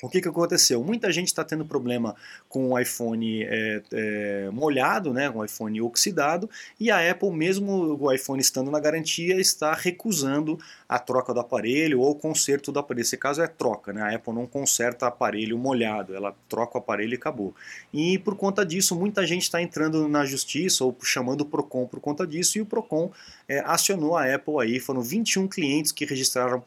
O 0.02 0.08
que, 0.08 0.20
que 0.20 0.26
aconteceu? 0.26 0.82
Muita 0.82 1.12
gente 1.12 1.28
está 1.28 1.44
tendo 1.44 1.64
problema 1.64 2.16
com 2.48 2.72
o 2.72 2.78
iPhone 2.78 3.44
é, 3.44 3.82
é, 3.92 4.50
molhado, 4.50 5.12
né, 5.14 5.30
com 5.30 5.38
o 5.38 5.44
iPhone 5.44 5.80
oxidado, 5.80 6.50
e 6.80 6.90
a 6.90 7.08
Apple, 7.08 7.30
mesmo 7.30 7.96
o 7.96 8.12
iPhone 8.12 8.40
estando 8.40 8.68
na 8.68 8.80
garantia, 8.80 9.40
está 9.40 9.72
recusando 9.72 10.58
a 10.88 10.98
troca 10.98 11.32
do 11.32 11.38
aparelho 11.38 12.00
ou 12.00 12.10
o 12.10 12.14
conserto 12.16 12.72
do 12.72 12.80
aparelho. 12.80 13.02
Esse 13.02 13.16
caso 13.16 13.42
é 13.42 13.46
troca, 13.46 13.92
né? 13.92 14.02
a 14.02 14.16
Apple 14.16 14.34
não 14.34 14.44
conserta 14.44 15.06
aparelho 15.06 15.56
molhado, 15.56 16.16
ela 16.16 16.34
troca 16.48 16.78
o 16.78 16.80
aparelho 16.80 17.12
e 17.12 17.16
acabou. 17.16 17.54
E 17.94 18.18
por 18.18 18.34
conta 18.34 18.66
disso, 18.66 18.96
muita 18.96 19.24
gente 19.24 19.42
está 19.42 19.62
entrando 19.62 20.08
na 20.08 20.24
justiça 20.24 20.84
ou 20.84 20.96
chamando 21.00 21.42
o 21.42 21.46
PROCON 21.46 21.86
por 21.86 22.00
conta 22.00 22.26
disso, 22.26 22.58
e 22.58 22.60
o 22.60 22.66
PROCON 22.66 23.12
é, 23.48 23.60
acionou 23.60 24.16
a 24.16 24.34
Apple 24.34 24.54
aí, 24.60 24.80
foram 24.80 25.00
21 25.00 25.46
clientes 25.46 25.92
que 25.92 26.04
registraram 26.04 26.64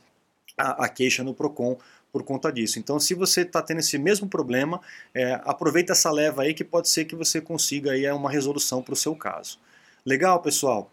a, 0.58 0.86
a 0.86 0.88
queixa 0.88 1.22
no 1.22 1.34
PROCON 1.34 1.78
por 2.16 2.24
conta 2.24 2.50
disso. 2.50 2.80
Então, 2.80 2.98
se 2.98 3.14
você 3.14 3.42
está 3.42 3.62
tendo 3.62 3.82
esse 3.82 3.98
mesmo 3.98 4.26
problema, 4.26 4.80
é, 5.14 5.34
aproveita 5.44 5.92
essa 5.92 6.10
leva 6.10 6.44
aí 6.44 6.54
que 6.54 6.64
pode 6.64 6.88
ser 6.88 7.04
que 7.04 7.14
você 7.14 7.42
consiga 7.42 7.92
aí 7.92 8.10
uma 8.10 8.32
resolução 8.32 8.82
para 8.82 8.94
o 8.94 8.96
seu 8.96 9.14
caso. 9.14 9.60
Legal, 10.06 10.42
pessoal? 10.42 10.90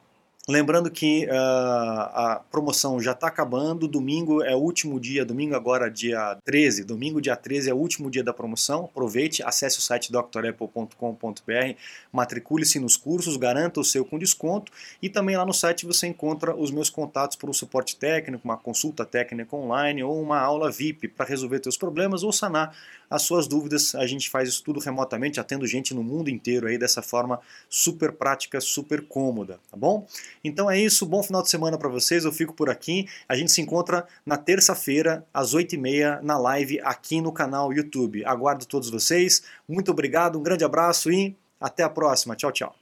Lembrando 0.48 0.90
que 0.90 1.24
uh, 1.26 1.30
a 1.30 2.42
promoção 2.50 3.00
já 3.00 3.12
está 3.12 3.28
acabando, 3.28 3.86
domingo 3.86 4.42
é 4.42 4.56
o 4.56 4.58
último 4.58 4.98
dia, 4.98 5.24
domingo 5.24 5.54
agora 5.54 5.88
dia 5.88 6.36
13, 6.44 6.82
domingo 6.82 7.20
dia 7.20 7.36
13 7.36 7.70
é 7.70 7.72
o 7.72 7.76
último 7.76 8.10
dia 8.10 8.24
da 8.24 8.32
promoção, 8.32 8.86
aproveite, 8.86 9.40
acesse 9.44 9.78
o 9.78 9.80
site 9.80 10.10
drapple.com.br, 10.10 11.76
matricule-se 12.12 12.80
nos 12.80 12.96
cursos, 12.96 13.36
garanta 13.36 13.78
o 13.78 13.84
seu 13.84 14.04
com 14.04 14.18
desconto 14.18 14.72
e 15.00 15.08
também 15.08 15.36
lá 15.36 15.46
no 15.46 15.54
site 15.54 15.86
você 15.86 16.08
encontra 16.08 16.56
os 16.56 16.72
meus 16.72 16.90
contatos 16.90 17.36
para 17.36 17.48
um 17.48 17.52
suporte 17.52 17.94
técnico, 17.94 18.42
uma 18.44 18.56
consulta 18.56 19.04
técnica 19.06 19.54
online 19.54 20.02
ou 20.02 20.20
uma 20.20 20.40
aula 20.40 20.72
VIP 20.72 21.06
para 21.06 21.24
resolver 21.24 21.60
seus 21.62 21.76
problemas 21.76 22.24
ou 22.24 22.32
sanar 22.32 22.76
as 23.12 23.22
suas 23.22 23.46
dúvidas, 23.46 23.94
a 23.94 24.06
gente 24.06 24.30
faz 24.30 24.48
isso 24.48 24.64
tudo 24.64 24.80
remotamente, 24.80 25.38
atendo 25.38 25.66
gente 25.66 25.92
no 25.92 26.02
mundo 26.02 26.30
inteiro 26.30 26.66
aí 26.66 26.78
dessa 26.78 27.02
forma 27.02 27.40
super 27.68 28.10
prática, 28.10 28.58
super 28.58 29.06
cômoda, 29.06 29.60
tá 29.70 29.76
bom? 29.76 30.06
Então 30.44 30.70
é 30.70 30.78
isso, 30.78 31.06
bom 31.06 31.22
final 31.22 31.42
de 31.42 31.50
semana 31.50 31.78
para 31.78 31.88
vocês, 31.88 32.24
eu 32.24 32.32
fico 32.32 32.52
por 32.52 32.68
aqui. 32.68 33.06
A 33.28 33.36
gente 33.36 33.52
se 33.52 33.60
encontra 33.60 34.06
na 34.26 34.36
terça-feira, 34.36 35.24
às 35.32 35.54
8h30, 35.54 36.20
na 36.20 36.36
live 36.36 36.80
aqui 36.80 37.20
no 37.20 37.32
canal 37.32 37.72
YouTube. 37.72 38.24
Aguardo 38.24 38.66
todos 38.66 38.90
vocês, 38.90 39.42
muito 39.68 39.90
obrigado, 39.90 40.38
um 40.38 40.42
grande 40.42 40.64
abraço 40.64 41.12
e 41.12 41.36
até 41.60 41.84
a 41.84 41.88
próxima. 41.88 42.34
Tchau, 42.34 42.50
tchau. 42.50 42.74